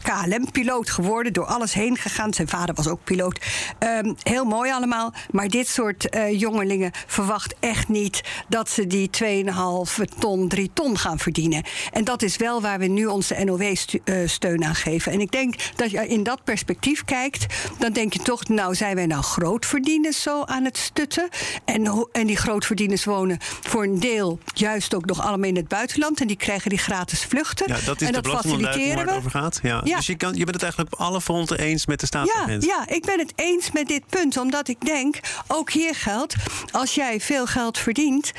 KLM-piloot 0.02 0.90
geworden. 0.90 1.32
Door 1.32 1.44
alles 1.44 1.72
heen 1.72 1.96
gegaan. 1.96 2.34
Zijn 2.34 2.48
vader 2.48 2.74
was 2.74 2.88
ook 2.88 3.04
piloot. 3.04 3.40
Ehm, 3.78 4.12
heel 4.22 4.44
mooi 4.44 4.72
allemaal. 4.72 5.14
Maar 5.30 5.48
dit 5.48 5.68
soort 5.68 6.08
jongelingen 6.30 6.90
verwacht 7.06 7.54
echt 7.60 7.88
niet 7.88 8.22
dat 8.48 8.70
ze 8.70 8.86
die 8.86 9.10
2,5 9.10 10.04
ton, 10.18 10.27
3 10.36 10.70
ton 10.72 10.98
gaan 10.98 11.18
verdienen. 11.18 11.64
En 11.92 12.04
dat 12.04 12.22
is 12.22 12.36
wel 12.36 12.60
waar 12.60 12.78
we 12.78 12.86
nu 12.86 13.06
onze 13.06 13.34
NOW-steun 13.44 14.64
aan 14.64 14.74
geven. 14.74 15.12
En 15.12 15.20
ik 15.20 15.30
denk 15.30 15.54
dat 15.76 15.90
je 15.90 16.08
in 16.08 16.22
dat 16.22 16.44
perspectief 16.44 17.04
kijkt, 17.04 17.46
dan 17.78 17.92
denk 17.92 18.12
je 18.12 18.18
toch, 18.18 18.48
nou 18.48 18.74
zijn 18.74 18.94
wij 18.94 19.06
nou 19.06 19.22
grootverdieners 19.22 20.22
zo 20.22 20.42
aan 20.42 20.64
het 20.64 20.76
stutten. 20.78 21.28
En, 21.64 22.08
en 22.12 22.26
die 22.26 22.36
grootverdieners 22.36 23.04
wonen 23.04 23.38
voor 23.40 23.82
een 23.82 24.00
deel 24.00 24.38
juist 24.54 24.94
ook 24.94 25.06
nog 25.06 25.20
allemaal 25.20 25.48
in 25.48 25.56
het 25.56 25.68
buitenland. 25.68 26.20
En 26.20 26.26
die 26.26 26.36
krijgen 26.36 26.70
die 26.70 26.78
gratis 26.78 27.24
vluchten. 27.24 27.68
Ja, 27.68 27.78
dat 27.84 28.00
is 28.00 28.06
en 28.06 28.12
de 28.12 28.20
dat 28.20 28.32
faciliteren 28.32 28.96
waar 28.96 29.06
het 29.06 29.14
over 29.14 29.30
gaat. 29.30 29.58
Ja. 29.62 29.80
ja. 29.84 29.96
Dus 29.96 30.06
je, 30.06 30.16
kan, 30.16 30.34
je 30.34 30.44
bent 30.44 30.54
het 30.54 30.62
eigenlijk 30.62 30.92
op 30.92 31.00
alle 31.00 31.20
fronten 31.20 31.58
eens 31.58 31.86
met 31.86 32.00
de 32.00 32.06
staatsagent. 32.06 32.64
Ja, 32.64 32.84
ja, 32.86 32.94
ik 32.94 33.04
ben 33.04 33.18
het 33.18 33.32
eens 33.34 33.70
met 33.72 33.88
dit 33.88 34.06
punt. 34.06 34.36
Omdat 34.36 34.68
ik 34.68 34.86
denk, 34.86 35.20
ook 35.46 35.70
hier 35.70 35.94
geldt, 35.94 36.34
als 36.70 36.94
jij 36.94 37.20
veel 37.20 37.46
geld 37.46 37.78
verdient 37.78 38.32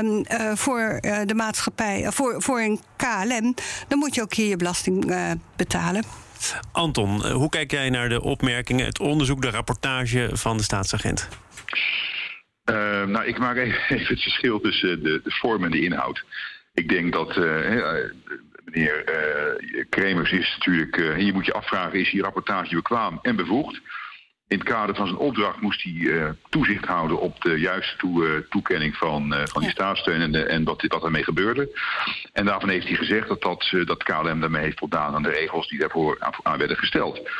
um, 0.00 0.24
uh, 0.32 0.52
voor 0.54 0.98
uh, 1.00 1.18
de 1.26 1.34
maatschappij, 1.34 2.06
voor, 2.12 2.42
voor 2.42 2.60
een 2.60 2.80
KLM, 2.96 3.54
dan 3.88 3.98
moet 3.98 4.14
je 4.14 4.22
ook 4.22 4.34
hier 4.34 4.48
je 4.48 4.56
belasting 4.56 5.10
uh, 5.10 5.30
betalen. 5.56 6.04
Anton, 6.72 7.26
hoe 7.26 7.48
kijk 7.48 7.70
jij 7.70 7.90
naar 7.90 8.08
de 8.08 8.22
opmerkingen, 8.22 8.86
het 8.86 9.00
onderzoek, 9.00 9.42
de 9.42 9.50
rapportage 9.50 10.30
van 10.32 10.56
de 10.56 10.62
staatsagent? 10.62 11.28
Uh, 12.70 13.04
nou, 13.04 13.24
ik 13.24 13.38
maak 13.38 13.56
even, 13.56 13.80
even 13.96 14.06
het 14.06 14.22
verschil 14.22 14.60
tussen 14.60 15.02
de, 15.02 15.20
de, 15.24 15.30
vorm 15.30 15.64
en 15.64 15.70
de 15.70 15.80
inhoud. 15.80 16.24
Ik 16.74 16.88
denk 16.88 17.12
dat 17.12 17.36
uh, 17.36 17.44
meneer 18.64 19.04
uh, 19.70 19.84
Kremers 19.88 20.30
is 20.30 20.54
natuurlijk. 20.56 20.96
je 20.96 21.32
moet 21.32 21.46
je 21.46 21.52
afvragen: 21.52 22.00
is 22.00 22.10
die 22.10 22.22
rapportage 22.22 22.74
bekwaam 22.74 23.18
en 23.22 23.36
bevoegd? 23.36 23.80
In 24.48 24.58
het 24.58 24.68
kader 24.68 24.94
van 24.94 25.06
zijn 25.06 25.18
opdracht 25.18 25.60
moest 25.60 25.82
hij 25.82 25.92
uh, 25.92 26.30
toezicht 26.48 26.84
houden 26.84 27.20
op 27.20 27.40
de 27.40 27.60
juiste 27.60 27.96
toe, 27.96 28.26
uh, 28.26 28.38
toekenning 28.50 28.96
van, 28.96 29.32
uh, 29.32 29.42
van 29.44 29.62
die 29.62 29.70
staatssteun 29.70 30.20
en, 30.20 30.32
de, 30.32 30.44
en 30.44 30.64
wat, 30.64 30.82
wat 30.86 31.04
ermee 31.04 31.24
gebeurde. 31.24 31.68
En 32.32 32.44
daarvan 32.44 32.68
heeft 32.68 32.86
hij 32.86 32.96
gezegd 32.96 33.28
dat, 33.28 33.42
dat, 33.42 33.72
dat 33.84 34.02
KLM 34.02 34.40
daarmee 34.40 34.62
heeft 34.62 34.78
voldaan 34.78 35.14
aan 35.14 35.22
de 35.22 35.30
regels 35.30 35.68
die 35.68 35.78
daarvoor 35.78 36.16
aan, 36.20 36.32
aan 36.42 36.58
werden 36.58 36.76
gesteld. 36.76 37.30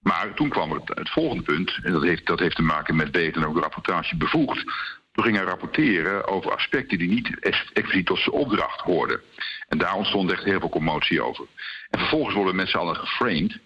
Maar 0.00 0.34
toen 0.34 0.48
kwam 0.48 0.72
het, 0.72 0.88
het 0.88 1.10
volgende 1.10 1.42
punt, 1.42 1.78
en 1.82 1.92
dat 1.92 2.02
heeft, 2.02 2.26
dat 2.26 2.38
heeft 2.38 2.56
te 2.56 2.62
maken 2.62 2.96
met 2.96 3.10
weten 3.10 3.42
en 3.42 3.48
ook 3.48 3.54
de 3.54 3.60
rapportage 3.60 4.16
bevoegd. 4.16 4.64
Toen 5.12 5.24
ging 5.24 5.36
hij 5.36 5.46
rapporteren 5.46 6.26
over 6.26 6.54
aspecten 6.54 6.98
die 6.98 7.08
niet 7.08 7.38
expliciet 7.40 8.06
tot 8.06 8.18
zijn 8.18 8.34
opdracht 8.34 8.80
hoorden. 8.80 9.20
En 9.68 9.78
daar 9.78 9.94
ontstond 9.94 10.30
echt 10.30 10.44
heel 10.44 10.60
veel 10.60 10.68
commotie 10.68 11.22
over. 11.22 11.44
En 11.90 11.98
vervolgens 11.98 12.34
worden 12.34 12.68
z'n 12.68 12.76
allen 12.76 12.96
geframed. 12.96 13.58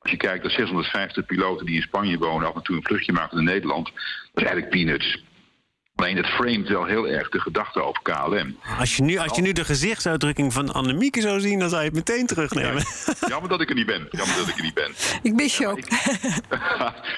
Als 0.00 0.10
je 0.10 0.16
kijkt 0.16 0.42
naar 0.42 0.52
650 0.52 1.26
piloten 1.26 1.66
die 1.66 1.76
in 1.76 1.82
Spanje 1.82 2.18
wonen, 2.18 2.48
af 2.48 2.54
en 2.54 2.62
toe 2.62 2.76
een 2.76 2.84
vluchtje 2.84 3.12
maken 3.12 3.36
naar 3.36 3.54
Nederland, 3.54 3.84
dat 3.84 3.94
is 4.34 4.42
eigenlijk 4.42 4.70
peanuts. 4.70 5.28
Alleen 6.00 6.16
het 6.16 6.26
framet 6.26 6.68
wel 6.68 6.84
heel 6.84 7.08
erg 7.08 7.28
de 7.28 7.40
gedachte 7.40 7.82
over 7.82 8.02
KLM. 8.02 8.56
Als 8.78 8.96
je 8.96 9.02
nu, 9.02 9.18
als 9.18 9.36
je 9.36 9.42
nu 9.42 9.52
de 9.52 9.64
gezichtsuitdrukking 9.64 10.52
van 10.52 10.72
Annemieke 10.72 11.20
zou 11.20 11.40
zien, 11.40 11.58
dan 11.58 11.68
zou 11.68 11.80
je 11.80 11.86
het 11.86 11.96
meteen 11.96 12.26
terugnemen. 12.26 12.84
Ja, 13.20 13.28
jammer 13.28 13.48
dat 13.48 13.60
ik 13.60 13.68
er 13.68 13.74
niet 13.74 13.86
ben. 13.86 14.08
Jammer 14.10 14.36
dat 14.36 14.48
ik 14.48 14.56
er 14.56 14.62
niet 14.62 14.74
ben. 14.74 14.92
Ik 15.30 15.32
mis 15.32 15.56
je 15.56 15.68
ook. 15.68 15.80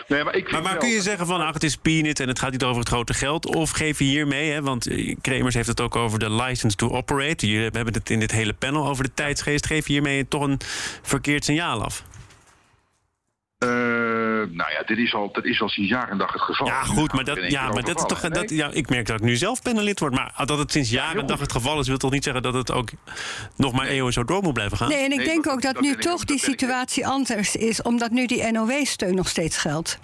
nee, 0.09 0.25
maar 0.25 0.37
ik 0.37 0.51
maar, 0.51 0.63
maar 0.63 0.77
kun 0.77 0.89
je 0.89 1.03
zeggen 1.03 1.27
van 1.27 1.41
ach, 1.41 1.53
het 1.55 1.63
is 1.63 1.77
peanut 1.77 2.21
en 2.21 2.29
het 2.29 2.39
gaat 2.39 2.51
niet 2.51 2.65
over 2.65 2.79
het 2.79 2.89
grote 2.89 3.15
geld? 3.15 3.47
Of 3.47 3.71
geef 3.71 3.99
je 3.99 4.05
hiermee, 4.05 4.51
hè, 4.51 4.63
want 4.63 4.89
Kremers 5.21 5.55
heeft 5.55 5.69
het 5.69 5.81
ook 5.81 5.97
over 5.97 6.19
de 6.19 6.31
license 6.31 6.77
to 6.77 6.91
operate. 6.91 7.47
We 7.47 7.71
hebben 7.73 7.95
het 7.95 8.11
in 8.11 8.21
dit 8.21 8.31
hele 8.31 8.53
panel 8.53 8.89
over 8.89 9.05
de 9.05 9.15
tijdsgeest. 9.15 9.67
Geef 9.67 9.87
je 9.87 9.93
hiermee 9.93 10.29
toch 10.29 10.43
een 10.43 10.61
verkeerd 11.03 11.45
signaal 11.45 11.85
af? 11.85 12.05
Uh, 13.63 14.12
nou 14.51 14.71
ja, 14.73 14.83
dit 14.87 14.99
is, 14.99 15.15
al, 15.15 15.33
dat 15.33 15.45
is 15.45 15.61
al 15.61 15.69
sinds 15.69 15.91
jaar 15.91 16.09
en 16.09 16.19
dag 16.19 16.33
het 16.33 16.43
geval. 16.43 16.67
Ja, 16.67 16.83
goed, 16.83 17.13
maar 17.13 17.25
dat, 17.25 17.51
ja, 17.51 17.69
maar 17.69 17.83
dat 17.83 17.97
is 17.97 18.05
toch. 18.07 18.21
Dat, 18.21 18.51
ja, 18.51 18.71
ik 18.73 18.89
merk 18.89 19.07
dat 19.07 19.17
ik 19.17 19.25
nu 19.25 19.37
zelf 19.37 19.63
panelid 19.63 20.01
word. 20.01 20.15
Maar 20.15 20.33
dat 20.45 20.59
het 20.59 20.73
sinds 20.73 20.91
jaar 20.91 21.17
en 21.17 21.27
dag 21.27 21.41
het 21.41 21.53
geval 21.53 21.81
is, 21.81 21.89
wil 21.89 21.97
toch 21.97 22.11
niet 22.11 22.25
zeggen 22.25 22.43
dat 22.43 22.55
het 22.55 22.73
ook 22.73 22.91
nog 23.57 23.73
maar 23.73 23.87
eeuwen 23.87 24.13
zo 24.13 24.25
door 24.25 24.43
moet 24.43 24.53
blijven 24.53 24.77
gaan? 24.77 24.89
Nee, 24.89 25.05
en 25.05 25.13
ik 25.13 25.17
nee, 25.17 25.27
denk 25.27 25.47
ook 25.47 25.63
dat, 25.63 25.75
dat 25.75 25.83
nu 25.83 25.97
toch 25.97 26.25
die 26.25 26.39
situatie 26.39 27.07
anders 27.07 27.57
is, 27.57 27.83
omdat 27.83 28.11
nu 28.11 28.27
die 28.27 28.53
NOW-steun 28.53 29.15
nog 29.15 29.29
steeds 29.29 29.57
geldt. 29.57 29.99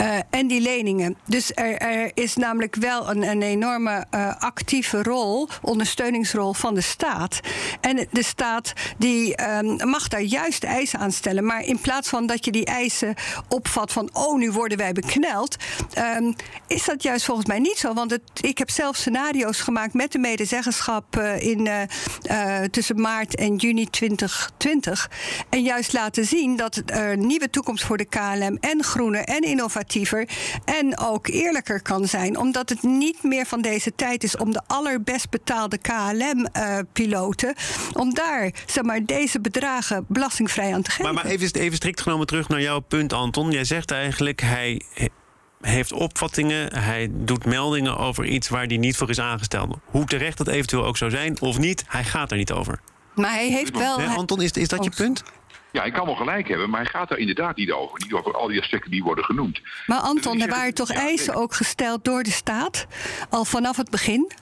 Uh, 0.00 0.18
en 0.30 0.46
die 0.46 0.60
leningen. 0.60 1.16
Dus 1.26 1.52
er, 1.54 1.78
er 1.78 2.10
is 2.14 2.36
namelijk 2.36 2.74
wel 2.74 3.10
een, 3.10 3.22
een 3.22 3.42
enorme 3.42 4.06
uh, 4.14 4.36
actieve 4.38 5.02
rol, 5.02 5.48
ondersteuningsrol 5.62 6.52
van 6.52 6.74
de 6.74 6.80
staat. 6.80 7.40
En 7.80 8.06
de 8.10 8.24
staat 8.24 8.72
die 8.98 9.48
um, 9.58 9.88
mag 9.88 10.08
daar 10.08 10.20
juist 10.20 10.64
eisen 10.64 10.98
aan 10.98 11.12
stellen. 11.12 11.44
Maar 11.44 11.64
in 11.64 11.80
plaats 11.80 12.08
van 12.08 12.26
dat 12.26 12.44
je 12.44 12.52
die 12.52 12.64
eisen 12.64 13.14
op 13.48 13.65
opvat 13.66 13.92
van, 13.92 14.08
oh, 14.12 14.38
nu 14.38 14.50
worden 14.50 14.78
wij 14.78 14.92
bekneld, 14.92 15.56
ehm, 15.92 16.32
is 16.66 16.84
dat 16.84 17.02
juist 17.02 17.24
volgens 17.24 17.46
mij 17.46 17.58
niet 17.58 17.78
zo. 17.78 17.94
Want 17.94 18.10
het, 18.10 18.22
ik 18.40 18.58
heb 18.58 18.70
zelf 18.70 18.96
scenario's 18.96 19.60
gemaakt 19.60 19.94
met 19.94 20.12
de 20.12 20.18
medezeggenschap 20.18 21.16
uh, 21.16 21.42
in, 21.42 21.66
uh, 21.66 22.62
tussen 22.70 23.00
maart 23.00 23.36
en 23.36 23.56
juni 23.56 23.90
2020. 23.90 25.10
En 25.50 25.62
juist 25.62 25.92
laten 25.92 26.24
zien 26.24 26.56
dat 26.56 26.82
er 26.86 27.12
een 27.12 27.26
nieuwe 27.26 27.50
toekomst 27.50 27.84
voor 27.84 27.96
de 27.96 28.04
KLM 28.04 28.56
en 28.60 28.84
groener 28.84 29.24
en 29.24 29.40
innovatiever 29.40 30.28
en 30.64 30.98
ook 30.98 31.26
eerlijker 31.26 31.82
kan 31.82 32.08
zijn. 32.08 32.38
Omdat 32.38 32.68
het 32.68 32.82
niet 32.82 33.22
meer 33.22 33.46
van 33.46 33.60
deze 33.60 33.94
tijd 33.94 34.24
is 34.24 34.36
om 34.36 34.52
de 34.52 34.62
allerbest 34.66 35.30
betaalde 35.30 35.78
KLM-piloten, 35.78 37.54
om 37.92 38.14
daar 38.14 38.50
zeg 38.66 38.84
maar, 38.84 39.04
deze 39.04 39.40
bedragen 39.40 40.04
belastingvrij 40.08 40.74
aan 40.74 40.82
te 40.82 40.90
geven. 40.90 41.14
Maar, 41.14 41.24
maar 41.24 41.32
even, 41.32 41.60
even 41.60 41.76
strikt 41.76 42.00
genomen 42.00 42.26
terug 42.26 42.48
naar 42.48 42.60
jouw 42.60 42.80
punt, 42.80 43.12
Anton. 43.12 43.50
Jij 43.56 43.64
zegt 43.64 43.90
eigenlijk, 43.90 44.40
hij 44.40 44.80
heeft 45.60 45.92
opvattingen, 45.92 46.74
hij 46.74 47.08
doet 47.12 47.44
meldingen 47.44 47.96
over 47.98 48.24
iets 48.24 48.48
waar 48.48 48.66
hij 48.66 48.76
niet 48.76 48.96
voor 48.96 49.10
is 49.10 49.20
aangesteld. 49.20 49.76
Hoe 49.84 50.04
terecht 50.04 50.38
dat 50.38 50.48
eventueel 50.48 50.84
ook 50.84 50.96
zou 50.96 51.10
zijn 51.10 51.40
of 51.40 51.58
niet, 51.58 51.84
hij 51.86 52.04
gaat 52.04 52.30
er 52.30 52.36
niet 52.36 52.52
over. 52.52 52.80
Maar 53.14 53.30
hij 53.30 53.48
heeft 53.48 53.78
wel. 53.78 53.98
Nee, 53.98 54.06
Anton, 54.08 54.42
is, 54.42 54.50
is 54.50 54.68
dat 54.68 54.84
je 54.84 54.90
oh. 54.90 54.96
punt? 54.96 55.22
Ja, 55.72 55.82
ik 55.82 55.92
kan 55.92 56.06
wel 56.06 56.14
gelijk 56.14 56.48
hebben, 56.48 56.70
maar 56.70 56.80
hij 56.80 56.90
gaat 56.90 57.10
er 57.10 57.18
inderdaad 57.18 57.56
niet 57.56 57.72
over. 57.72 58.00
Niet 58.02 58.12
over 58.12 58.34
al 58.34 58.48
die 58.48 58.60
aspecten 58.60 58.90
die 58.90 59.02
worden 59.02 59.24
genoemd. 59.24 59.60
Maar 59.86 59.98
Anton, 59.98 60.40
er 60.40 60.48
waren 60.48 60.74
toch 60.74 60.90
eisen 60.90 61.34
ook 61.34 61.54
gesteld 61.54 62.04
door 62.04 62.22
de 62.22 62.30
staat, 62.30 62.86
al 63.30 63.44
vanaf 63.44 63.76
het 63.76 63.90
begin? 63.90 64.32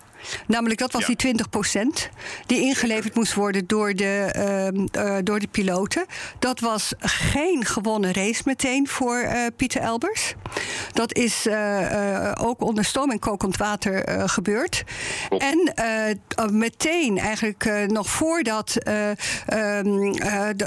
Namelijk, 0.47 0.81
dat 0.81 0.93
was 0.93 1.07
die 1.07 1.17
20% 1.17 2.09
die 2.47 2.61
ingeleverd 2.61 3.15
moest 3.15 3.35
worden 3.35 3.67
door 3.67 3.95
de, 3.95 4.35
uh, 4.97 5.17
door 5.23 5.39
de 5.39 5.47
piloten. 5.47 6.07
Dat 6.39 6.61
was 6.61 6.93
geen 6.99 7.65
gewonnen 7.65 8.13
race 8.13 8.43
meteen 8.45 8.89
voor 8.89 9.23
uh, 9.23 9.47
Pieter 9.57 9.81
Elbers. 9.81 10.35
Dat 10.93 11.15
is 11.15 11.47
uh, 11.47 12.33
ook 12.41 12.63
onder 12.63 12.85
stoom 12.85 13.11
en 13.11 13.19
kokend 13.19 13.57
water 13.57 14.29
gebeurd. 14.31 14.85
En 15.39 15.73
meteen, 16.53 17.19
eigenlijk 17.19 17.87
nog 17.87 18.09
voordat 18.09 18.77
ehm, 18.77 20.13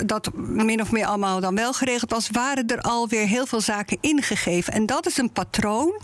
dat 0.05 0.29
min 0.33 0.81
of 0.81 0.91
meer 0.91 1.05
allemaal 1.05 1.39
dan 1.39 1.55
wel 1.55 1.73
geregeld 1.73 2.11
was, 2.11 2.29
waren 2.31 2.67
er 2.67 2.81
alweer 2.81 3.27
heel 3.27 3.45
veel 3.45 3.61
zaken 3.61 3.97
ingegeven. 4.01 4.73
En 4.73 4.85
dat 4.85 5.05
is 5.05 5.17
een 5.17 5.31
patroon 5.31 6.01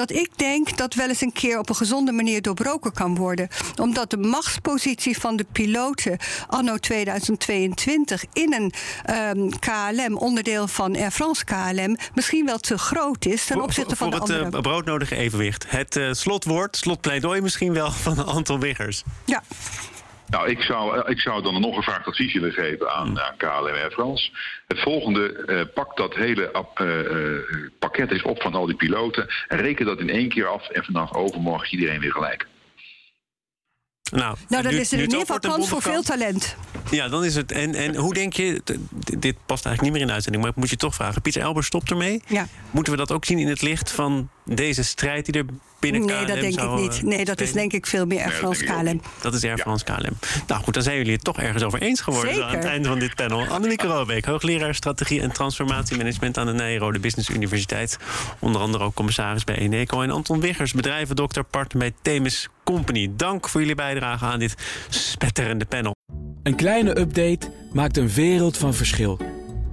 dat 0.00 0.12
ik 0.12 0.30
denk 0.36 0.76
dat 0.76 0.94
wel 0.94 1.08
eens 1.08 1.20
een 1.20 1.32
keer 1.32 1.58
op 1.58 1.68
een 1.68 1.76
gezonde 1.76 2.12
manier 2.12 2.42
doorbroken 2.42 2.92
kan 2.92 3.16
worden. 3.16 3.48
Omdat 3.80 4.10
de 4.10 4.16
machtspositie 4.16 5.18
van 5.18 5.36
de 5.36 5.46
piloten 5.52 6.18
anno 6.46 6.76
2022 6.76 8.24
in 8.32 8.52
een 8.52 8.62
um, 8.62 8.72
ehm, 9.04 9.48
KLM, 9.58 10.16
onderdeel 10.16 10.68
van 10.68 10.96
Air 10.96 11.10
France 11.10 11.44
KLM, 11.44 11.96
misschien 12.14 12.46
wel 12.46 12.58
te 12.58 12.78
groot 12.78 13.24
is 13.24 13.44
ten 13.44 13.62
opzichte 13.62 13.96
van 13.96 14.12
voor 14.12 14.26
de 14.26 14.34
het 14.34 14.54
uh, 14.54 14.60
broodnodige 14.60 15.16
evenwicht. 15.16 15.64
Het 15.68 15.96
uh, 15.96 16.12
slotwoord, 16.12 16.76
slotpleidooi 16.76 17.40
misschien 17.40 17.72
wel 17.72 17.90
van 18.06 18.26
Anton 18.26 18.60
Wiggers. 18.60 19.02
Ja. 19.24 19.42
Nou, 20.30 20.48
ik 20.48 20.62
zou, 20.62 20.96
eh, 20.96 21.10
ik 21.10 21.20
zou 21.20 21.42
dan 21.42 21.60
nog 21.60 21.76
een 21.76 21.82
vaak 21.82 22.06
advies 22.06 22.32
willen 22.32 22.52
geven 22.52 22.92
aan, 22.92 23.20
aan 23.20 23.36
KLM 23.36 23.66
Air 23.66 23.90
France. 23.90 24.30
Het 24.66 24.80
volgende, 24.80 25.44
uh, 25.46 25.60
pak 25.74 25.96
dat 25.96 26.14
hele 26.14 26.50
uh, 26.80 27.68
pakket 27.78 28.10
eens 28.10 28.22
op 28.22 28.42
van 28.42 28.54
al 28.54 28.66
die 28.66 28.76
piloten... 28.76 29.28
en 29.48 29.58
reken 29.58 29.86
dat 29.86 29.98
in 29.98 30.10
één 30.10 30.28
keer 30.28 30.46
af 30.46 30.68
en 30.68 30.84
vanaf 30.84 31.14
overmorgen 31.14 31.72
iedereen 31.78 32.00
weer 32.00 32.12
gelijk. 32.12 32.46
Nou, 34.10 34.36
nou 34.48 34.62
dan 34.62 34.72
is 34.72 34.92
er 34.92 34.98
in 34.98 35.04
ieder 35.04 35.20
geval 35.20 35.38
kans 35.38 35.68
voor 35.68 35.82
veel 35.82 36.02
talent. 36.02 36.56
Ja, 36.90 37.08
dan 37.08 37.24
is 37.24 37.34
het. 37.34 37.52
En, 37.52 37.74
en 37.74 37.96
hoe 37.96 38.14
denk 38.14 38.32
je, 38.32 38.60
dit 39.18 39.36
past 39.46 39.66
eigenlijk 39.66 39.80
niet 39.82 39.92
meer 39.92 40.00
in 40.00 40.06
de 40.06 40.12
uitzending, 40.12 40.42
maar 40.42 40.52
ik 40.52 40.58
moet 40.58 40.70
je 40.70 40.76
toch 40.76 40.94
vragen. 40.94 41.22
Pieter 41.22 41.42
Elber 41.42 41.64
stopt 41.64 41.90
ermee. 41.90 42.22
Ja. 42.26 42.46
Moeten 42.70 42.92
we 42.92 42.98
dat 42.98 43.12
ook 43.12 43.24
zien 43.24 43.38
in 43.38 43.48
het 43.48 43.62
licht 43.62 43.90
van 43.90 44.30
deze 44.44 44.84
strijd 44.84 45.24
die 45.24 45.34
er 45.34 45.46
binnen 45.80 46.04
nee, 46.04 46.24
dat 46.24 46.40
denk 46.40 46.60
ik 46.60 46.70
niet. 46.70 46.96
Eh, 46.96 47.02
nee, 47.02 47.24
dat 47.24 47.40
is 47.40 47.52
denk 47.52 47.72
ik 47.72 47.86
veel 47.86 48.06
meer 48.06 48.20
Air 48.22 48.30
France 48.30 48.64
KLM. 48.64 49.00
Dat 49.20 49.34
is 49.34 49.44
Air 49.44 49.58
France 49.58 49.84
KLM. 49.84 50.18
Nou 50.46 50.62
goed, 50.62 50.74
dan 50.74 50.82
zijn 50.82 50.96
jullie 50.96 51.12
het 51.12 51.24
toch 51.24 51.38
ergens 51.38 51.62
over 51.62 51.82
eens 51.82 52.00
geworden 52.00 52.46
aan 52.46 52.54
het 52.54 52.64
einde 52.64 52.88
van 52.88 52.98
dit 52.98 53.14
panel. 53.14 53.46
Annemieke 53.46 53.86
Robeek, 53.86 54.24
hoogleraar 54.24 54.74
strategie 54.74 55.20
en 55.20 55.32
transformatiemanagement 55.32 56.38
aan 56.38 56.46
de 56.46 56.52
Nijrode 56.52 56.98
Business 56.98 57.28
Universiteit. 57.28 57.98
Onder 58.38 58.60
andere 58.60 58.84
ook 58.84 58.94
commissaris 58.94 59.44
bij 59.44 59.56
Eneco. 59.56 60.02
En 60.02 60.10
Anton 60.10 60.40
Wiggers, 60.40 60.72
bedrijvendokter, 60.72 61.44
partner 61.44 61.78
bij 61.78 61.92
Themis 62.02 62.48
Company. 62.64 63.10
Dank 63.16 63.48
voor 63.48 63.60
jullie 63.60 63.76
bijdrage 63.76 64.24
aan 64.24 64.38
dit 64.38 64.54
spetterende 64.88 65.64
panel. 65.64 65.94
Een 66.42 66.56
kleine 66.56 66.98
update 66.98 67.52
maakt 67.72 67.96
een 67.96 68.08
wereld 68.08 68.56
van 68.56 68.74
verschil. 68.74 69.39